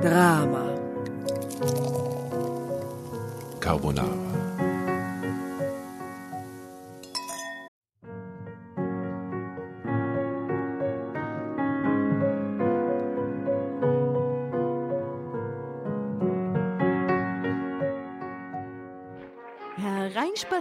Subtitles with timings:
[0.00, 0.64] Drama.
[3.60, 4.39] Carbonara.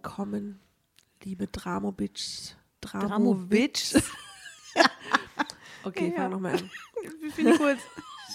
[0.00, 0.60] Willkommen,
[1.24, 2.54] liebe Dramobitch.
[2.80, 3.94] Dramowitsch.
[5.84, 6.22] Okay, Ja.
[6.22, 6.70] fang nochmal an.
[7.32, 7.76] Finde ich gut.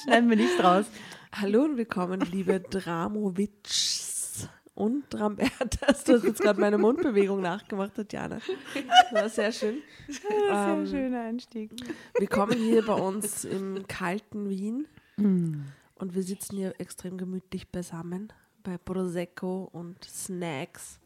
[0.03, 0.85] Schneiden wir nicht raus.
[1.33, 6.03] Hallo und willkommen, liebe Dramowitschs und Drambertas.
[6.03, 8.39] Du hast jetzt gerade meine Mundbewegung nachgemacht, Tatjana.
[8.41, 9.77] Das war sehr schön.
[10.09, 11.71] Sehr Ähm, schöner Einstieg.
[12.17, 14.87] Willkommen hier bei uns im kalten Wien.
[15.17, 15.61] Mm.
[15.95, 20.99] Und wir sitzen hier extrem gemütlich beisammen bei Prosecco und Snacks.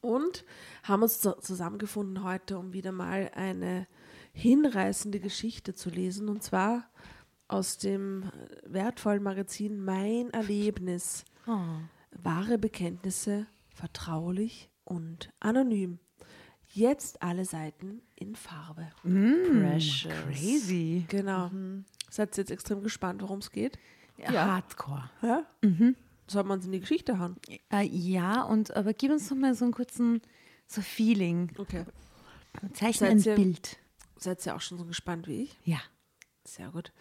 [0.00, 0.44] Und
[0.82, 3.86] haben uns zu- zusammengefunden heute, um wieder mal eine
[4.32, 6.28] hinreißende Geschichte zu lesen.
[6.28, 6.88] Und zwar
[7.48, 8.30] aus dem
[8.64, 11.24] wertvollen Magazin Mein Erlebnis.
[11.46, 11.58] Oh.
[12.22, 15.98] Wahre Bekenntnisse, vertraulich und anonym.
[16.72, 18.88] Jetzt alle Seiten in Farbe.
[19.02, 20.12] Precious.
[20.24, 21.04] Crazy.
[21.08, 21.50] Genau.
[22.08, 23.78] Seid ihr jetzt extrem gespannt, worum es geht?
[24.46, 25.10] Hardcore.
[25.22, 25.46] Ja?
[26.30, 27.36] Soll man uns in die Geschichte hauen?
[27.72, 30.22] Äh, ja, und aber gib uns noch mal so einen kurzen
[30.68, 31.50] so Feeling.
[31.58, 31.84] Okay.
[32.74, 33.78] Zeichne ein ihr- Bild.
[34.16, 35.58] Seid ihr auch schon so gespannt wie ich?
[35.64, 35.80] Ja.
[36.44, 36.92] Sehr gut.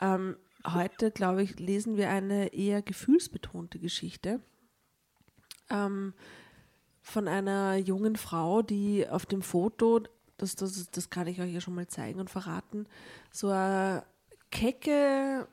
[0.00, 4.40] Ähm, heute, glaube ich, lesen wir eine eher gefühlsbetonte Geschichte
[5.70, 6.14] ähm,
[7.02, 10.02] von einer jungen Frau, die auf dem Foto,
[10.36, 12.86] das, das, das kann ich euch ja schon mal zeigen und verraten,
[13.32, 14.04] so eine
[14.50, 15.48] kecke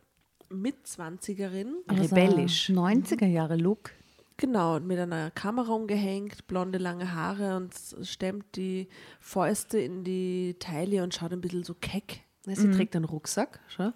[0.61, 2.69] Mitzwanzigerin, Rebellisch.
[2.69, 3.91] 90er Jahre Look.
[4.38, 7.73] Genau, mit einer Kamera umgehängt, blonde lange Haare und
[8.03, 8.89] stemmt die
[9.21, 12.21] Fäuste in die Taille und schaut ein bisschen so keck.
[12.45, 13.93] Ja, sie trägt einen Rucksack, schau.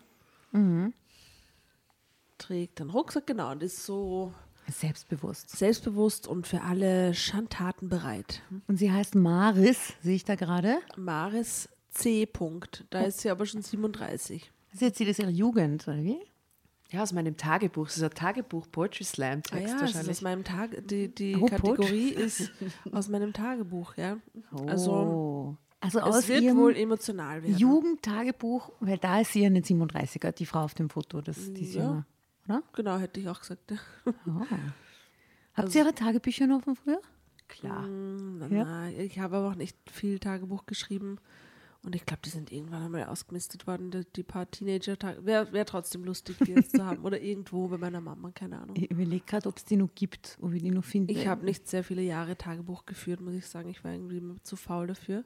[2.37, 4.33] Trägt einen Rucksack, genau, und ist so
[4.71, 5.49] Selbstbewusst.
[5.49, 8.41] selbstbewusst und für alle Schandtaten bereit.
[8.67, 10.79] Und sie heißt Maris, sehe ich da gerade.
[10.95, 12.25] Maris C.
[12.25, 12.85] Punkt.
[12.91, 14.51] Da ist sie aber schon 37.
[14.71, 16.19] Das ist jetzt das ihre Jugend, oder wie?
[16.91, 17.85] Ja, aus meinem Tagebuch.
[17.87, 20.09] Das ist ein Tagebuch, Poetry Slam Ah Text ja, es ist wahrscheinlich.
[20.09, 22.51] aus meinem Tag, die, die Oh, Kategorie ist
[22.91, 24.17] aus meinem Tagebuch, ja.
[24.65, 25.57] Also Oh.
[25.81, 27.57] also aus es wird ihrem wohl emotional werden.
[27.57, 31.65] Jugendtagebuch, weil da ist sie ja eine 37er, die Frau auf dem Foto, das, die
[31.73, 31.81] Ja.
[31.81, 32.05] jünger,
[32.47, 32.63] oder?
[32.73, 33.69] Genau, hätte ich auch gesagt.
[33.71, 33.77] Ja.
[34.27, 34.41] Oh.
[35.53, 37.01] Habt ihr ihre Tagebücher noch von früher?
[37.47, 37.85] Klar.
[37.87, 38.63] Na, Ja.
[38.63, 41.17] na, ich habe aber auch nicht viel Tagebuch geschrieben.
[41.81, 45.25] Und ich glaube, die sind irgendwann einmal ausgemistet worden, die, die paar Teenager-Tage.
[45.25, 47.03] Wäre wär trotzdem lustig, die jetzt zu haben.
[47.05, 48.75] Oder irgendwo bei meiner Mama, keine Ahnung.
[48.75, 51.13] Ich überlege gerade, ob es die noch gibt, ob ich die noch finde.
[51.13, 53.69] Ich habe nicht sehr viele Jahre Tagebuch geführt, muss ich sagen.
[53.69, 55.23] Ich war irgendwie immer zu faul dafür.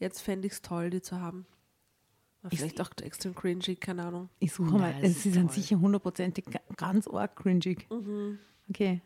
[0.00, 1.46] Jetzt fände ich es toll, die zu haben.
[2.42, 4.28] Aber Ich- vielleicht auch extrem cringy, keine Ahnung.
[4.40, 5.54] Ich suche mal, das es ist ist dann toll.
[5.54, 7.86] sicher hundertprozentig ga- ganz arg cringig.
[7.90, 8.38] Mhm.
[8.68, 9.00] Okay,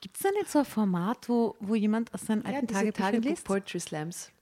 [0.00, 2.94] gibt es da nicht so ein Format, wo, wo jemand aus seinen Ja, alten Tagebüchern
[3.12, 3.44] Tagebuch liest?
[3.44, 4.32] Poetry Slams.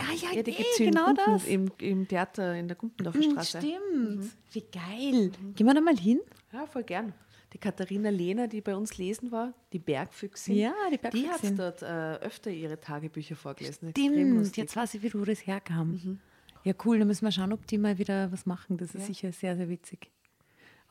[0.00, 1.46] Ah ja, Ja, die eh, gibt es genau Gumpen, das.
[1.46, 3.58] im, im Theater in der Gumpendorfer Straße.
[3.58, 5.30] Stimmt, wie geil.
[5.54, 6.20] Gehen wir da mal hin?
[6.52, 7.12] Ja, voll gern.
[7.52, 11.56] Die Katharina Lehner, die bei uns lesen war, die Bergfüchsin, Ja, die die hat Bergfüchsin.
[11.56, 13.90] dort äh, öfter ihre Tagebücher vorgelesen.
[13.90, 16.20] Stimmt, jetzt weiß ich, wie wo das herkam.
[16.62, 18.76] Ja, cool, dann müssen wir schauen, ob die mal wieder was machen.
[18.76, 19.06] Das ist Ja.
[19.06, 20.10] sicher sehr, sehr witzig.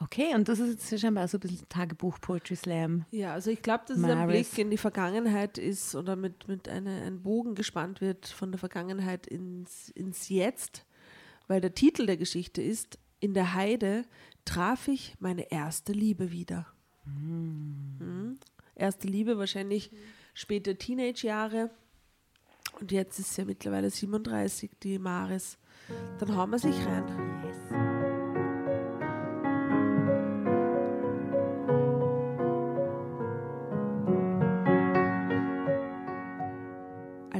[0.02, 3.06] Okay, und das ist jetzt scheinbar so ein bisschen Tagebuch, Poetry Slam.
[3.12, 4.50] Ja, also ich glaube, dass es ein Maris.
[4.50, 8.60] Blick in die Vergangenheit ist oder mit, mit eine, ein Bogen gespannt wird von der
[8.60, 10.86] Vergangenheit ins, ins Jetzt,
[11.48, 14.06] weil der Titel der Geschichte ist, in der Heide
[14.46, 16.66] traf ich meine erste Liebe wieder.
[17.06, 18.40] Mhm.
[18.76, 19.92] Erste Liebe wahrscheinlich
[20.34, 21.72] späte Teenage-Jahre
[22.80, 25.58] und jetzt ist sie ja mittlerweile 37, die Maris.
[26.20, 27.04] Dann hauen wir sich rein.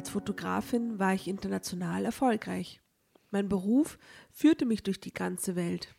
[0.10, 2.82] Fotografin war ich international erfolgreich.
[3.30, 4.00] Mein Beruf
[4.32, 5.96] führte mich durch die ganze Welt.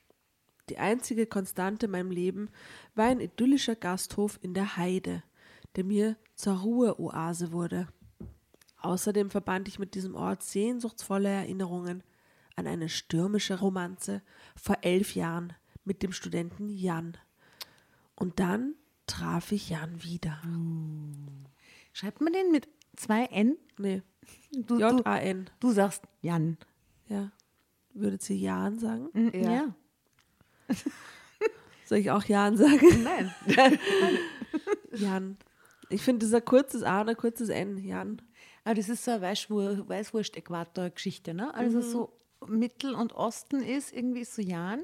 [0.68, 2.50] Die einzige Konstante in meinem Leben
[2.94, 5.22] war ein idyllischer Gasthof in der Heide,
[5.76, 7.88] der mir zur Ruheoase wurde.
[8.78, 12.02] Außerdem verband ich mit diesem Ort sehnsuchtsvolle Erinnerungen
[12.56, 14.22] an eine stürmische Romanze
[14.56, 15.52] vor elf Jahren
[15.84, 17.16] mit dem Studenten Jan.
[18.16, 18.74] Und dann
[19.06, 20.42] traf ich Jan wieder.
[21.92, 23.56] Schreibt man den mit zwei N?
[23.78, 24.02] Nee,
[24.52, 25.48] Du, du, J-A-N.
[25.60, 26.56] du sagst Jan.
[27.08, 27.30] Ja.
[27.94, 29.08] Würdet sie Jan sagen?
[29.12, 29.52] Mhm, Ja.
[29.52, 29.74] ja.
[31.86, 33.02] Soll ich auch Jan sagen?
[33.02, 33.32] Nein.
[34.92, 35.36] Jan.
[35.88, 38.22] Ich finde, dieser kurzes A und ein kurzes N, Jan.
[38.64, 41.52] Aber das ist so eine Weißwur- Weißwurst-Äquator-Geschichte, ne?
[41.54, 42.12] Also so
[42.46, 44.80] Mittel- und Osten ist irgendwie so Jan,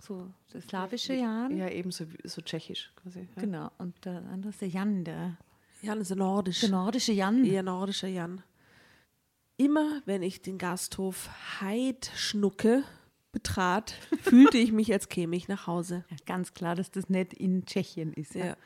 [0.00, 1.56] so das slawische Jan.
[1.56, 3.28] Ja, eben so, so tschechisch quasi.
[3.36, 3.42] Ja.
[3.42, 3.70] Genau.
[3.78, 5.36] Und der andere ist der Jan, der,
[5.82, 6.60] Jan ist nordisch.
[6.60, 7.44] der nordische Jan.
[7.44, 8.42] Eher nordischer Jan.
[9.56, 11.30] Immer wenn ich den Gasthof
[11.60, 12.84] Heidschnucke
[13.32, 13.90] betrat,
[14.22, 16.04] fühlte ich mich, als käme ich nach Hause.
[16.10, 18.34] Ja, ganz klar, dass das nicht in Tschechien ist.
[18.34, 18.46] Ja.
[18.46, 18.56] Ja.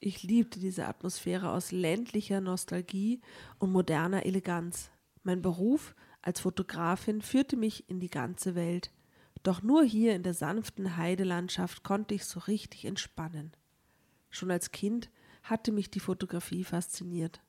[0.00, 3.20] Ich liebte diese Atmosphäre aus ländlicher Nostalgie
[3.58, 4.90] und moderner Eleganz.
[5.24, 8.92] Mein Beruf als Fotografin führte mich in die ganze Welt.
[9.42, 13.52] Doch nur hier in der sanften Heidelandschaft konnte ich so richtig entspannen.
[14.30, 15.10] Schon als Kind
[15.42, 17.40] hatte mich die Fotografie fasziniert.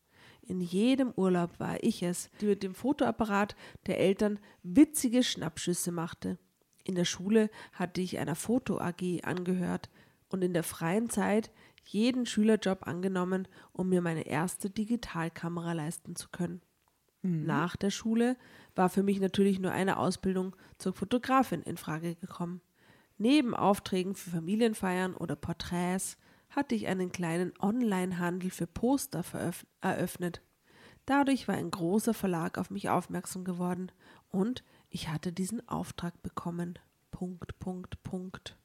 [0.41, 3.55] In jedem Urlaub war ich es, die mit dem Fotoapparat
[3.85, 6.37] der Eltern witzige Schnappschüsse machte.
[6.83, 9.89] In der Schule hatte ich einer Foto AG angehört
[10.29, 11.51] und in der freien Zeit
[11.83, 16.61] jeden Schülerjob angenommen, um mir meine erste Digitalkamera leisten zu können.
[17.21, 18.37] Nach der Schule
[18.75, 22.61] war für mich natürlich nur eine Ausbildung zur Fotografin in Frage gekommen.
[23.17, 26.17] Neben Aufträgen für Familienfeiern oder Porträts
[26.49, 29.23] hatte ich einen kleinen Online-Handel für Poster
[29.81, 30.41] eröffnet.
[31.05, 33.91] Dadurch war ein großer Verlag auf mich aufmerksam geworden
[34.29, 36.77] und ich hatte diesen Auftrag bekommen.
[37.11, 38.57] Punkt, Punkt, Punkt.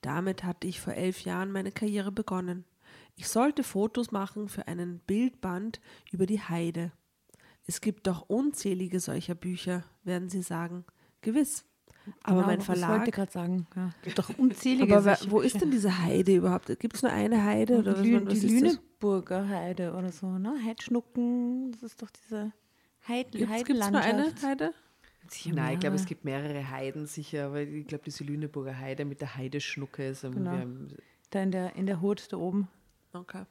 [0.00, 2.64] Damit hatte ich vor elf Jahren meine Karriere begonnen.
[3.16, 5.80] Ich sollte Fotos machen für einen Bildband
[6.10, 6.92] über die Heide.
[7.66, 10.84] Es gibt doch unzählige solcher Bücher, werden Sie sagen.
[11.20, 11.64] Gewiss.
[12.22, 13.12] Aber Genau, mein Ich wollte Verlag.
[13.12, 13.90] gerade sagen, ja.
[14.02, 14.96] gibt doch unzählige.
[14.96, 16.66] Aber wo ist denn diese Heide überhaupt?
[16.78, 17.78] Gibt es nur eine Heide?
[17.78, 18.48] Oder was, die, was die?
[18.60, 20.54] Lüneburger Heide oder so, ne?
[20.64, 22.52] Heidschnucken, das ist doch diese
[23.08, 24.42] Heid Gibt es nur eine Heidenlandschaft.
[24.42, 24.74] Heide?
[25.28, 29.04] Sicher Nein, ich glaube, es gibt mehrere Heiden sicher, aber ich glaube, diese Lüneburger Heide
[29.04, 30.56] mit der Heideschnucke ist Genau.
[31.30, 32.68] Da in der, in der Hut da oben.
[33.12, 33.44] Okay.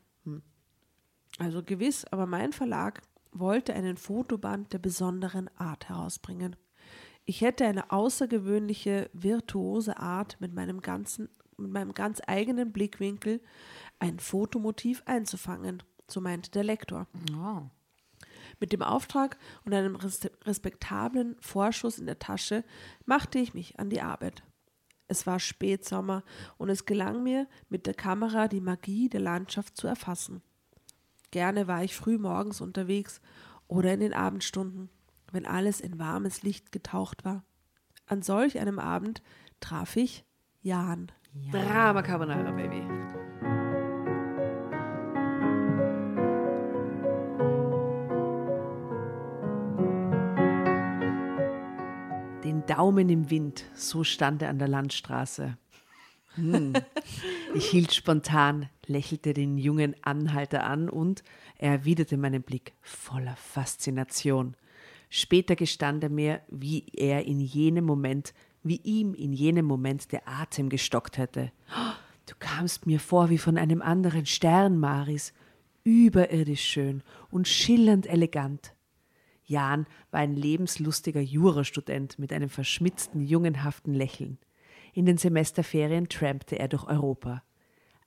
[1.38, 3.02] Also gewiss, aber mein Verlag
[3.34, 6.56] wollte einen Fotoband der besonderen Art herausbringen.
[7.25, 13.42] Ich hätte eine außergewöhnliche, virtuose Art mit meinem ganzen, mit meinem ganz eigenen Blickwinkel
[14.00, 17.07] ein Fotomotiv einzufangen, so meinte der Lektor.
[17.36, 17.63] Oh.
[18.60, 22.63] Mit dem Auftrag und einem res- respektablen Vorschuss in der Tasche
[23.06, 24.44] machte ich mich an die Arbeit.
[25.07, 26.24] Es war Spätsommer
[26.57, 30.42] und es gelang mir, mit der Kamera die Magie der Landschaft zu erfassen.
[31.31, 33.19] Gerne war ich früh morgens unterwegs
[33.68, 34.89] oder in den Abendstunden,
[35.31, 37.44] wenn alles in warmes Licht getaucht war.
[38.06, 39.21] An solch einem Abend
[39.59, 40.26] traf ich
[40.61, 41.11] Jan.
[41.52, 42.81] Drama Carbonara, Baby.
[52.44, 55.57] Den Daumen im Wind, so stand er an der Landstraße.
[56.35, 56.73] Hm.
[57.54, 61.23] Ich hielt spontan, lächelte den jungen Anhalter an und
[61.57, 64.57] er erwiderte meinen Blick voller Faszination.
[65.18, 70.28] Später gestand er mir, wie er in jenem Moment, wie ihm in jenem Moment der
[70.28, 71.54] Atem gestockt hätte.
[72.26, 75.31] Du kamst mir vor wie von einem anderen Stern, Maris,
[75.86, 78.74] überirdisch schön und schillernd elegant.
[79.45, 84.38] Jan war ein lebenslustiger Jurastudent mit einem verschmitzten, jungenhaften Lächeln.
[84.92, 87.42] In den Semesterferien trampte er durch Europa.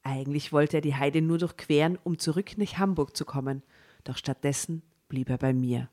[0.03, 3.63] Eigentlich wollte er die Heide nur durchqueren, um zurück nach Hamburg zu kommen,
[4.05, 5.89] doch stattdessen blieb er bei mir.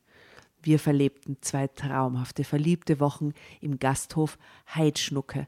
[0.66, 4.40] Wir verlebten zwei traumhafte, verliebte Wochen im Gasthof
[4.74, 5.48] Heidschnucke.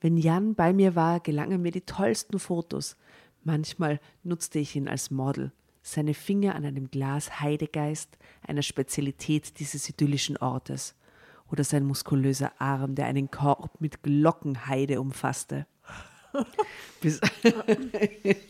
[0.00, 2.96] Wenn Jan bei mir war, gelangen mir die tollsten Fotos.
[3.44, 5.52] Manchmal nutzte ich ihn als Model.
[5.82, 10.94] Seine Finger an einem Glas Heidegeist, einer Spezialität dieses idyllischen Ortes.
[11.52, 15.66] Oder sein muskulöser Arm, der einen Korb mit Glockenheide umfasste.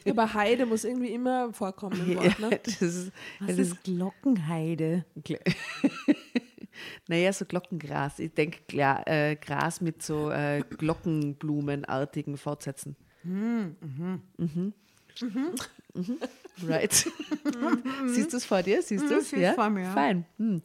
[0.08, 2.60] Aber Heide muss irgendwie immer vorkommen im ja, Wort, ne?
[2.64, 5.04] das ist, Was das ist Glockenheide?
[5.22, 5.40] Gl-
[7.08, 8.18] naja, so Glockengras.
[8.18, 8.58] Ich denke,
[9.06, 12.96] äh, Gras mit so äh, Glockenblumenartigen Fortsätzen.
[13.22, 13.76] Mhm.
[14.38, 14.72] Mhm.
[16.62, 16.92] Right.
[18.06, 18.82] Siehst du es vor dir?
[18.82, 19.30] Siehst Mhm, du es?
[19.30, 19.92] seh's vor mir, ja.
[19.92, 20.24] Fein.
[20.38, 20.62] Hm.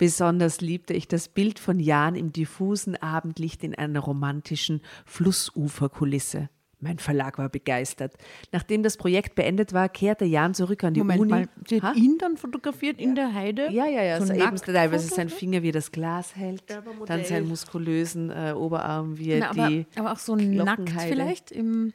[0.00, 6.48] Besonders liebte ich das Bild von Jan im diffusen Abendlicht in einer romantischen Flussuferkulisse.
[6.78, 8.14] Mein Verlag war begeistert.
[8.50, 11.30] Nachdem das Projekt beendet war, kehrte Jan zurück an die Moment Uni.
[11.30, 11.88] mal, sie Ha?
[11.88, 13.70] hat ihn dann fotografiert in der Heide?
[13.70, 14.18] Ja, ja, ja.
[14.24, 18.54] So eben teilweise sein Finger, wie das Glas hält, Ja, aber dann seinen muskulösen äh,
[18.56, 19.86] Oberarm, wie er Na, aber, die.
[19.96, 21.92] aber auch so nackt vielleicht im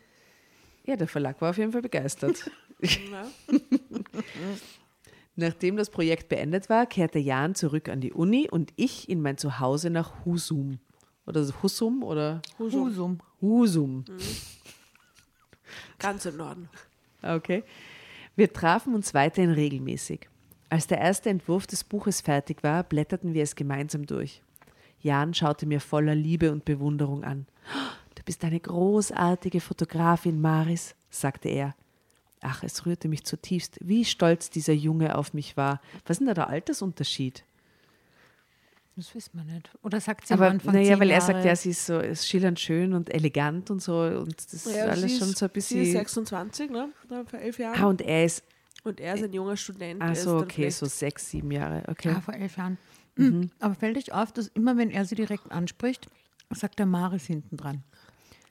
[0.85, 2.51] Ja, der Verlag war auf jeden Fall begeistert.
[5.36, 9.38] Nachdem das Projekt beendet war, kehrte Jan zurück an die Uni und ich in mein
[9.38, 10.80] Zuhause nach Husum.
[11.25, 13.20] Oder Husum oder Husum.
[13.42, 14.06] Husum.
[16.00, 16.70] Ganz im Norden.
[17.22, 17.63] Okay.
[18.36, 20.30] Wir trafen uns weiterhin regelmäßig.
[20.70, 24.42] Als der erste Entwurf des Buches fertig war, blätterten wir es gemeinsam durch.
[25.00, 27.46] Jan schaute mir voller Liebe und Bewunderung an.
[28.15, 31.75] Du bist eine großartige Fotografin, Maris, sagte er.
[32.42, 35.82] Ach, es rührte mich zutiefst, wie stolz dieser Junge auf mich war.
[36.06, 37.44] Was ist denn da der Altersunterschied?
[38.98, 39.70] Das wissen wir nicht.
[39.84, 42.27] Oder sagt sie am Aber Anfang naja, weil er sagt, ja, sie ist so ist
[42.27, 45.46] schillernd schön und elegant und so und das ist Ja, alles sie schon ist- so
[45.46, 45.92] ein Sie ist bisschen.
[45.92, 46.89] 26, ne?
[47.30, 47.77] Vor elf Jahren.
[47.82, 48.44] Ah, und er ist,
[48.86, 50.01] Und er ist ein junger Student.
[50.01, 52.10] ach ist so, okay, so sechs, sieben Jahre, okay.
[52.10, 52.77] Ja, vor elf Jahren.
[53.18, 53.50] Mhm.
[53.60, 56.08] Aber fällt euch auf, dass immer, wenn er sie direkt anspricht,
[56.51, 57.84] sagt der Maris hinten dran.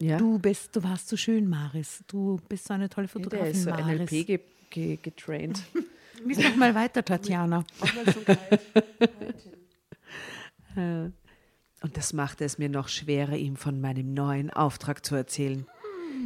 [0.00, 0.18] Ja.
[0.18, 2.02] Du bist, du warst so schön, Maris.
[2.08, 4.10] Du bist so eine tolle Ja, Fotografin, der ist so Maris.
[4.10, 5.62] NLP ge ge getraint.
[6.24, 7.64] Lies noch mal weiter, Tatjana.
[7.80, 8.60] Aufmerksamkeit.
[10.76, 15.66] Und das machte es mir noch schwerer, ihm von meinem neuen Auftrag zu erzählen.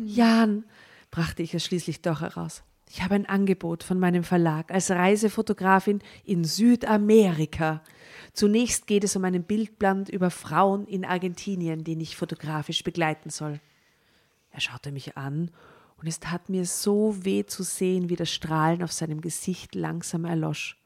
[0.07, 0.65] Jan,
[1.11, 2.63] brachte ich es schließlich doch heraus.
[2.91, 7.83] Ich habe ein Angebot von meinem Verlag als Reisefotografin in Südamerika.
[8.33, 13.61] Zunächst geht es um einen Bildband über Frauen in Argentinien, den ich fotografisch begleiten soll.
[14.51, 15.51] Er schaute mich an
[15.99, 20.25] und es tat mir so weh zu sehen, wie das Strahlen auf seinem Gesicht langsam
[20.25, 20.77] erlosch.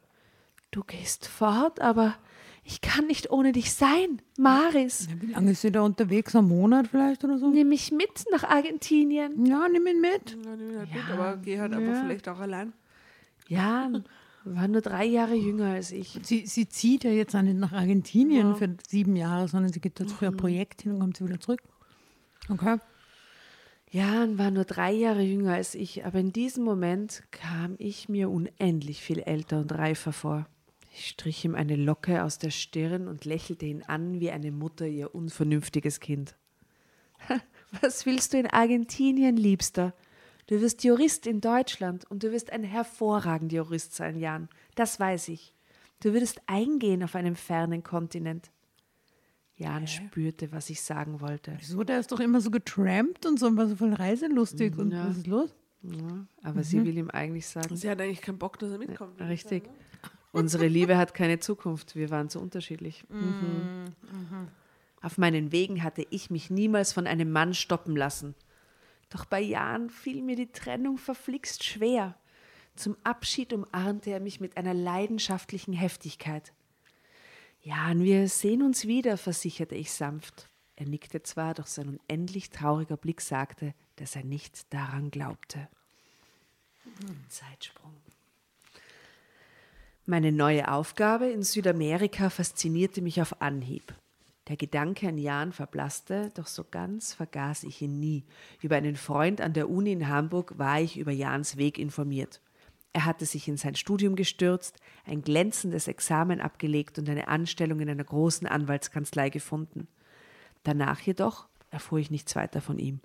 [0.71, 2.17] Du gehst fort, aber
[2.65, 5.09] ich kann nicht ohne dich sein, Maris.
[5.11, 6.35] Ja, wie lange ist sie da unterwegs?
[6.37, 7.49] Ein Monat vielleicht oder so?
[7.51, 9.45] Nimm mich mit nach Argentinien.
[9.47, 10.37] Ja, nimm ihn mit.
[10.45, 12.03] Ja, nimm ihn halt mit, aber geh halt einfach Ja.
[12.05, 12.73] vielleicht auch allein.
[13.49, 14.05] Jan
[14.45, 16.19] war nur drei Jahre jünger als ich.
[16.23, 19.99] Sie, sie zieht ja jetzt auch nicht nach Argentinien für sieben Jahre, sondern sie geht
[20.01, 21.63] jetzt für ein Projekt hin und kommt sie wieder zurück.
[22.49, 22.79] Okay.
[23.91, 28.31] Jan war nur drei Jahre jünger als ich, aber in diesem Moment kam ich mir
[28.31, 30.47] unendlich viel älter und reifer vor.
[30.95, 34.87] Ich strich ihm eine Locke aus der Stirn und lächelte ihn an wie eine Mutter
[34.87, 36.37] ihr unvernünftiges Kind.
[37.81, 39.95] Was willst du in Argentinien, Liebster?
[40.49, 44.49] Du wirst Jurist in Deutschland und du wirst ein hervorragender Jurist sein, Jan.
[44.75, 45.55] Das weiß ich.
[46.01, 48.51] Du würdest eingehen auf einem fernen Kontinent.
[49.57, 51.55] Jan spürte, was ich sagen wollte.
[51.59, 51.85] Wieso?
[51.85, 54.77] Der ist doch immer so getrampt und so und war so voll reiselustig.
[54.77, 55.09] Und Ja.
[55.09, 55.55] was ist los?
[55.83, 59.21] Ja, aber sie will ihm eigentlich sagen, Sie hat eigentlich keinen Bock, dass er mitkommt.
[59.21, 59.65] richtig.
[60.33, 61.95] Unsere Liebe hat keine Zukunft.
[61.95, 63.05] Wir waren so unterschiedlich.
[63.09, 64.49] Mhm.
[65.03, 68.35] Auf meinen Wegen hatte ich mich niemals von einem Mann stoppen lassen.
[69.11, 72.17] Doch bei Jan fiel mir die Trennung verflixt schwer.
[72.77, 76.55] Zum Abschied umarmte er mich mit einer leidenschaftlichen Heftigkeit.
[77.61, 80.49] Jan, wir sehen uns wieder, versicherte ich sanft.
[80.77, 85.69] Er nickte zwar, doch sein unendlich trauriger Blick sagte, dass er nicht daran glaubte.
[87.29, 87.95] Zeitsprung.
[90.05, 93.95] Meine neue Aufgabe in Südamerika faszinierte mich auf Anhieb.
[94.49, 98.25] Der Gedanke an Jan verblasste, doch so ganz vergaß ich ihn nie.
[98.61, 102.41] Über einen Freund an der Uni in Hamburg war ich über Jans Weg informiert.
[102.93, 107.89] Er hatte sich in sein Studium gestürzt, ein glänzendes Examen abgelegt und eine Anstellung in
[107.89, 109.87] einer großen Anwaltskanzlei gefunden.
[110.65, 112.99] Danach jedoch erfuhr ich nichts weiter von ihm.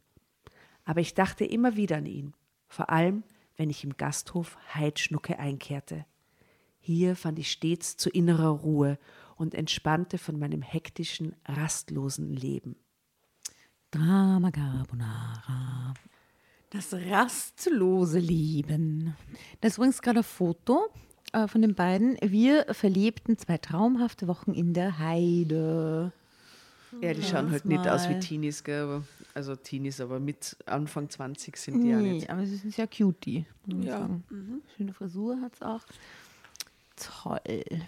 [0.83, 2.33] Aber ich dachte immer wieder an ihn,
[2.67, 3.21] vor allem
[3.55, 6.07] wenn ich im Gasthof Heidschnucke einkehrte.
[6.87, 8.97] Hier fand ich stets zu innerer Ruhe
[9.35, 12.77] und entspannte von meinem hektischen, rastlosen Leben.
[13.91, 15.93] Drama Carbonara.
[16.69, 19.17] Das rastlose Leben.
[19.59, 20.87] Das ist übrigens gerade ein Foto
[21.33, 22.15] äh, von den beiden.
[22.21, 26.13] Wir verlebten zwei traumhafte Wochen in der Heide.
[27.01, 28.17] Ja, die schauen halt nicht aus wie.
[28.19, 28.83] Teenies, gell?
[28.83, 29.03] Aber,
[29.33, 32.29] also Teenies, aber mit Anfang 20 sind die ja Nee, nicht.
[32.29, 33.45] aber sie sind sehr cutie.
[33.65, 33.99] muss ich Ja.
[33.99, 34.23] sagen.
[34.77, 35.81] Schöne Frisur hat es auch.
[36.97, 37.39] Toll.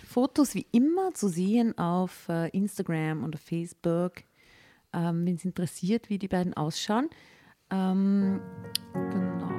[0.08, 4.14] Fotos wie immer zu sehen auf äh, Instagram und auf Facebook,
[4.94, 7.10] ähm, wenn es interessiert, wie die beiden ausschauen.
[7.72, 8.40] Ähm,
[8.94, 9.50] genau.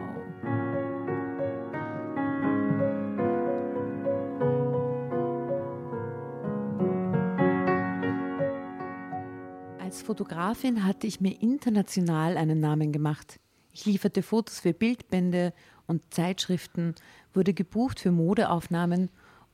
[9.80, 13.40] Als Fotografin hatte ich mir international einen Namen gemacht.
[13.72, 15.52] Ich lieferte Fotos für Bildbände
[15.88, 16.94] und Zeitschriften,
[17.34, 19.10] wurde gebucht für Modeaufnahmen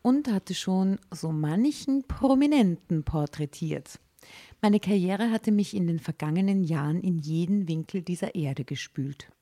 [0.07, 3.99] und hatte schon so manchen Prominenten porträtiert.
[4.63, 9.33] Meine Karriere hatte mich in den vergangenen Jahren in jeden Winkel dieser Erde gespült.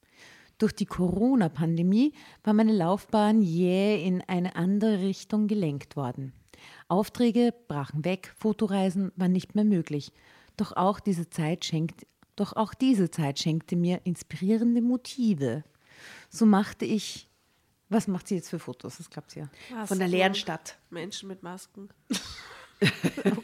[0.56, 6.32] Durch die Corona-Pandemie war meine Laufbahn jäh in eine andere Richtung gelenkt worden.
[6.88, 10.12] Aufträge brachen weg, Fotoreisen waren nicht mehr möglich.
[10.56, 12.06] Doch auch diese Zeit schenkt,
[12.36, 15.62] doch auch diese Zeit schenkte mir inspirierende Motive.
[16.30, 17.28] So machte ich.
[17.88, 18.98] Was macht sie jetzt für Fotos?
[18.98, 19.48] Das klappt ja.
[19.86, 20.78] Von der leeren Stadt.
[20.90, 21.88] Menschen mit Masken.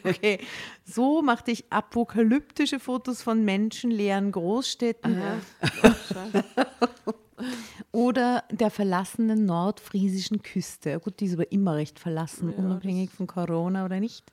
[0.03, 0.39] Okay.
[0.85, 5.21] So machte ich apokalyptische Fotos von menschenleeren Großstädten
[7.91, 10.99] oder der verlassenen nordfriesischen Küste.
[10.99, 14.31] Gut, die ist aber immer recht verlassen, Ja, unabhängig von Corona oder nicht.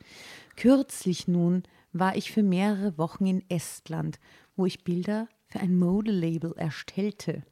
[0.56, 1.62] Kürzlich nun
[1.92, 4.18] war ich für mehrere Wochen in Estland,
[4.56, 7.42] wo ich Bilder für ein Modelabel erstellte.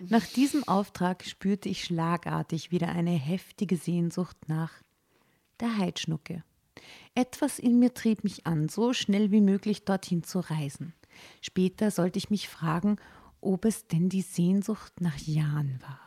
[0.00, 4.72] Nach diesem Auftrag spürte ich schlagartig wieder eine heftige Sehnsucht nach
[5.60, 6.44] der Heidschnucke.
[7.14, 10.92] Etwas in mir trieb mich an, so schnell wie möglich dorthin zu reisen.
[11.40, 12.96] Später sollte ich mich fragen,
[13.40, 16.00] ob es denn die Sehnsucht nach Jan war.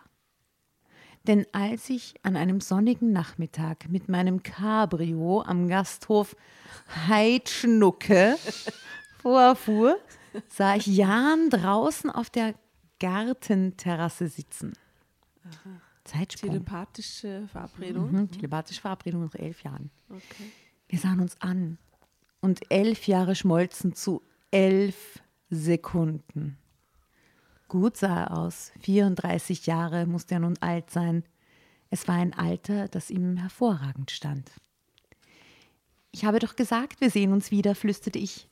[1.24, 6.36] Denn als ich an einem sonnigen Nachmittag mit meinem Cabrio am Gasthof
[7.08, 8.38] Heidschnucke
[9.22, 9.98] vorfuhr,
[10.48, 12.54] sah ich Jan draußen auf der
[13.00, 14.74] Gartenterrasse sitzen.
[16.04, 16.52] Zeitsprung.
[16.52, 18.12] Telepathische Verabredung.
[18.12, 19.90] Mhm, telepathische Verabredung nach elf Jahren.
[20.10, 20.52] Okay.
[20.88, 21.78] Wir sahen uns an
[22.42, 26.58] und elf Jahre schmolzen zu elf Sekunden.
[27.68, 28.72] Gut sah er aus.
[28.82, 31.24] 34 Jahre musste er nun alt sein.
[31.92, 34.52] Es war ein Alter, das ihm hervorragend stand.
[36.12, 38.48] Ich habe doch gesagt, wir sehen uns wieder, flüsterte ich.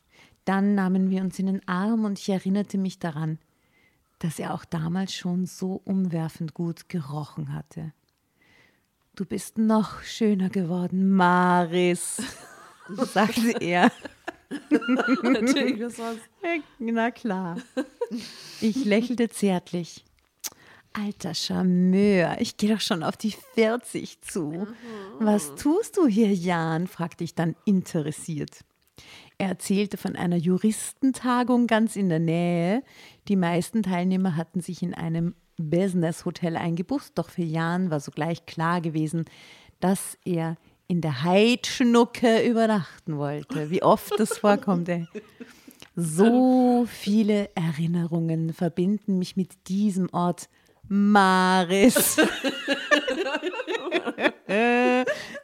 [0.45, 3.39] Dann nahmen wir uns in den Arm und ich erinnerte mich daran,
[4.19, 7.93] dass er auch damals schon so umwerfend gut gerochen hatte.
[9.15, 12.21] Du bist noch schöner geworden, Maris,
[12.89, 13.91] sagte er.
[15.23, 16.21] Natürlich, was sonst?
[16.79, 17.57] Na klar.
[18.61, 20.05] Ich lächelte zärtlich.
[20.93, 24.67] Alter Charmeur, ich gehe doch schon auf die 40 zu.
[25.19, 26.87] Was tust du hier, Jan?
[26.87, 28.63] fragte ich dann interessiert.
[29.39, 32.81] Er erzählte von einer Juristentagung ganz in der Nähe.
[33.27, 38.81] Die meisten Teilnehmer hatten sich in einem Business-Hotel eingebucht, doch für Jan war sogleich klar
[38.81, 39.25] gewesen,
[39.79, 43.69] dass er in der Heidschnucke übernachten wollte.
[43.69, 45.07] Wie oft das vorkommt, ey.
[45.95, 50.49] So viele Erinnerungen verbinden mich mit diesem Ort
[50.87, 52.17] Maris.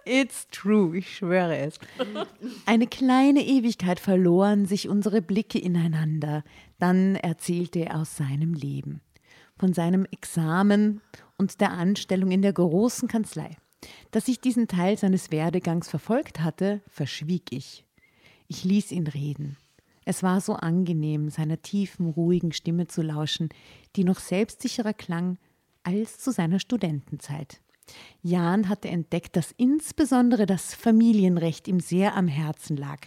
[0.06, 1.80] It's true, ich schwöre es.
[2.66, 6.44] Eine kleine Ewigkeit verloren sich unsere Blicke ineinander.
[6.80, 9.02] Dann erzählte er aus seinem Leben,
[9.58, 11.02] von seinem Examen
[11.38, 13.56] und der Anstellung in der großen Kanzlei.
[14.12, 17.86] Dass ich diesen Teil seines Werdegangs verfolgt hatte, verschwieg ich.
[18.48, 19.58] Ich ließ ihn reden.
[20.06, 23.50] Es war so angenehm, seiner tiefen, ruhigen Stimme zu lauschen,
[23.96, 25.38] die noch selbstsicherer klang
[25.84, 27.63] als zu seiner Studentenzeit.
[28.22, 33.00] Jan hatte entdeckt, dass insbesondere das Familienrecht ihm sehr am Herzen lag.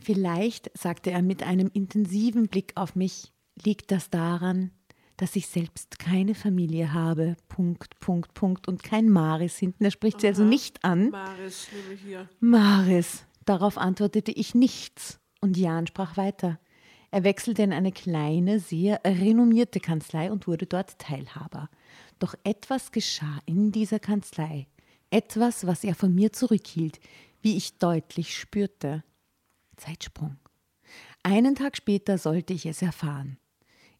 [0.00, 3.32] Vielleicht, sagte er mit einem intensiven Blick auf mich,
[3.64, 4.70] liegt das daran,
[5.16, 7.36] dass ich selbst keine Familie habe.
[7.48, 9.84] Punkt, Punkt, Punkt und kein Maris hinten.
[9.84, 10.48] Er spricht sie also Aha.
[10.48, 11.10] nicht an.
[11.10, 12.28] Maris, nehme ich hier.
[12.40, 13.24] Maris.
[13.44, 16.58] Darauf antwortete ich nichts und Jan sprach weiter.
[17.10, 21.68] Er wechselte in eine kleine, sehr renommierte Kanzlei und wurde dort Teilhaber.
[22.24, 24.66] Doch etwas geschah in dieser Kanzlei.
[25.10, 26.98] Etwas, was er von mir zurückhielt,
[27.42, 29.04] wie ich deutlich spürte.
[29.76, 30.38] Zeitsprung.
[31.22, 33.36] Einen Tag später sollte ich es erfahren.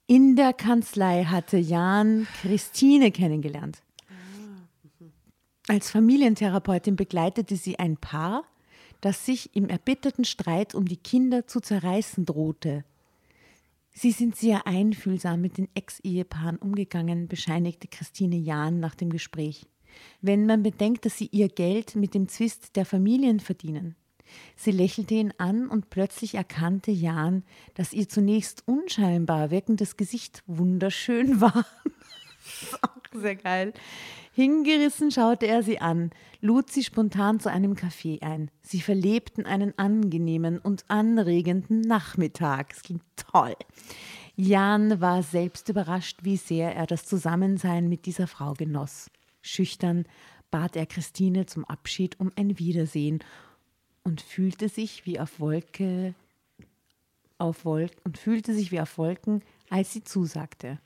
[0.06, 3.82] In der Kanzlei hatte Jan Christine kennengelernt.
[5.68, 8.44] Als Familientherapeutin begleitete sie ein Paar,
[9.02, 12.86] das sich im erbitterten Streit um die Kinder zu zerreißen drohte.
[13.96, 19.66] Sie sind sehr einfühlsam mit den Ex-Ehepaaren umgegangen, bescheinigte Christine Jahn nach dem Gespräch.
[20.20, 23.94] Wenn man bedenkt, dass sie ihr Geld mit dem Zwist der Familien verdienen.
[24.56, 31.40] Sie lächelte ihn an und plötzlich erkannte Jan, dass ihr zunächst unscheinbar wirkendes Gesicht wunderschön
[31.40, 31.64] war.
[32.44, 33.72] Das ist auch sehr geil.
[34.34, 38.50] Hingerissen schaute er sie an, lud sie spontan zu einem Kaffee ein.
[38.62, 42.72] Sie verlebten einen angenehmen und anregenden Nachmittag.
[42.72, 43.54] Es klingt toll.
[44.34, 49.08] Jan war selbst überrascht, wie sehr er das Zusammensein mit dieser Frau genoss.
[49.40, 50.04] Schüchtern
[50.50, 53.20] bat er Christine zum Abschied um ein Wiedersehen
[54.02, 56.14] und fühlte sich wie auf Wolke
[57.38, 60.78] auf Wolken und fühlte sich wie auf Wolken, als sie zusagte.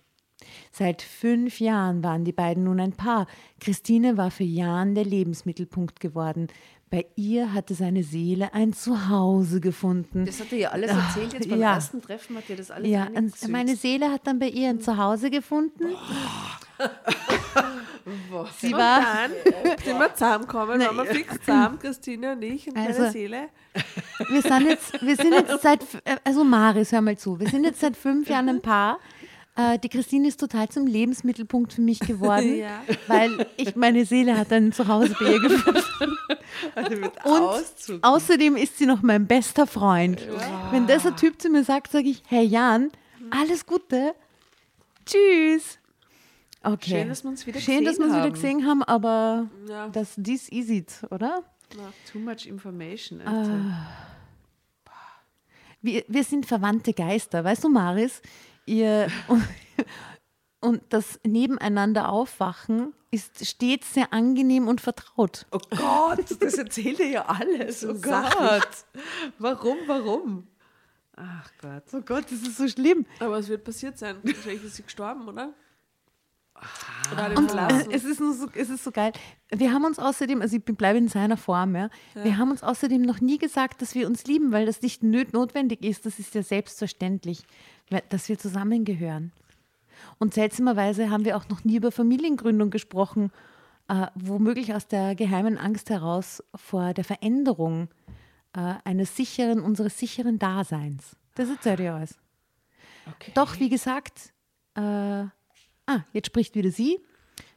[0.73, 3.27] Seit fünf Jahren waren die beiden nun ein Paar.
[3.61, 6.49] Christine war für Jan der Lebensmittelpunkt geworden.
[6.91, 10.25] Bei ihr hatte seine Seele ein Zuhause gefunden.
[10.25, 11.35] Das hat er ja alles erzählt.
[11.35, 11.75] Jetzt beim Ja.
[11.75, 13.09] ersten Treffen hat er das alles Ja,
[13.49, 15.85] meine Seele hat dann bei ihr ein Zuhause gefunden.
[18.59, 19.31] Sie Und war, dann
[19.85, 23.49] sind wir zusammengekommen, waren wir fix zusammen, Christine und ich und meine Also- Seele.
[24.31, 25.81] wir sind jetzt, wir sind jetzt seit,
[26.25, 28.99] also Maris, hör mal zu, wir sind jetzt seit fünf Jahren ein Paar.
[29.59, 32.81] Äh, Die Christine ist total zum Lebensmittelpunkt für mich geworden, Ja.
[33.09, 35.83] weil ich meine Seele hat ein Zuhause bei ihr gefunden.
[37.01, 37.99] mit Und Auszug.
[38.03, 40.21] außerdem ist sie noch mein bester Freund.
[40.71, 42.91] Wenn dieser Typ zu mir sagt, sage ich, hey Jan,
[43.31, 44.15] alles Gute,
[45.05, 45.79] tschüss.
[46.63, 46.91] Okay.
[46.91, 48.33] Schön, dass wir uns wieder Schön, dass gesehen wir uns wieder haben.
[48.33, 49.89] gesehen haben, aber Ja.
[49.89, 51.43] das is it, oder?
[52.13, 53.21] Too much information.
[53.21, 53.61] Alter.
[55.81, 58.21] Wir, wir sind verwandte Geister, weißt du, Maris?
[58.69, 59.45] Ihr und,
[60.61, 65.47] und das Nebeneinander aufwachen ist stets sehr angenehm und vertraut.
[65.51, 67.85] Oh Gott, das erzählt er ja alles.
[67.85, 68.85] Oh Gott.
[69.39, 70.47] Warum, warum?
[71.17, 71.85] Ach Gott.
[71.95, 73.07] Oh Gott, das ist so schlimm.
[73.19, 74.17] Aber es wird passiert sein.
[74.23, 75.55] Wahrscheinlich ist sie gestorben, oder?
[77.13, 79.13] Ihn Und äh, es ist, nur so, es ist so geil.
[79.51, 81.89] Wir haben uns außerdem, also ich bleibe in seiner Form, ja.
[82.15, 85.33] Wir haben uns außerdem noch nie gesagt, dass wir uns lieben, weil das nicht nöt
[85.33, 86.05] notwendig ist.
[86.05, 87.45] Das ist ja selbstverständlich,
[88.09, 89.33] dass wir zusammengehören.
[90.19, 93.31] Und seltsamerweise haben wir auch noch nie über Familiengründung gesprochen,
[93.89, 97.89] äh, womöglich aus der geheimen Angst heraus vor der Veränderung
[98.55, 101.17] äh, eines sicheren, unseres sicheren Daseins.
[101.35, 102.19] Das erzählt ihr alles.
[103.15, 103.33] Okay.
[103.35, 104.33] Doch, wie gesagt,
[104.75, 106.99] äh, ah, jetzt spricht wieder sie.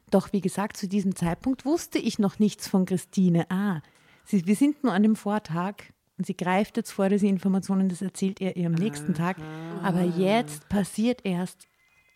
[0.10, 3.50] Doch, wie gesagt, zu diesem Zeitpunkt wusste ich noch nichts von Christine.
[3.50, 3.82] Ah,
[4.26, 5.76] sie, wir sind nur an dem Vortag
[6.22, 9.38] und sie greift jetzt vor diese Informationen, das erzählt er ihr am nächsten Tag.
[9.82, 11.68] Aber jetzt passiert erst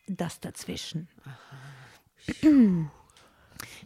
[0.05, 1.07] das dazwischen.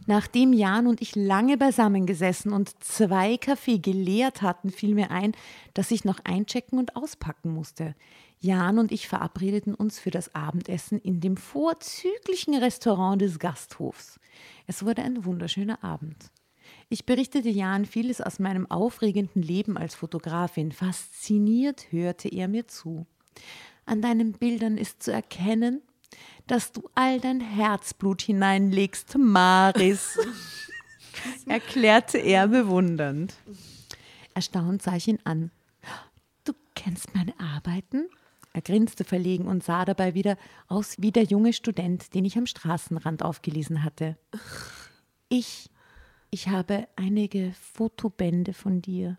[0.06, 5.32] Nachdem Jan und ich lange beisammen gesessen und zwei Kaffee geleert hatten, fiel mir ein,
[5.72, 7.94] dass ich noch einchecken und auspacken musste.
[8.40, 14.20] Jan und ich verabredeten uns für das Abendessen in dem vorzüglichen Restaurant des Gasthofs.
[14.66, 16.30] Es wurde ein wunderschöner Abend.
[16.92, 20.72] Ich berichtete Jan vieles aus meinem aufregenden Leben als Fotografin.
[20.72, 23.06] Fasziniert hörte er mir zu.
[23.86, 25.82] An deinen Bildern ist zu erkennen,
[26.48, 30.18] dass du all dein Herzblut hineinlegst, Maris,
[31.46, 33.34] erklärte er bewundernd.
[34.34, 35.52] Erstaunt sah ich ihn an.
[36.42, 38.08] Du kennst meine Arbeiten?
[38.52, 42.46] Er grinste verlegen und sah dabei wieder aus wie der junge Student, den ich am
[42.46, 44.18] Straßenrand aufgelesen hatte.
[45.28, 45.70] Ich,
[46.30, 49.18] ich habe einige Fotobände von dir.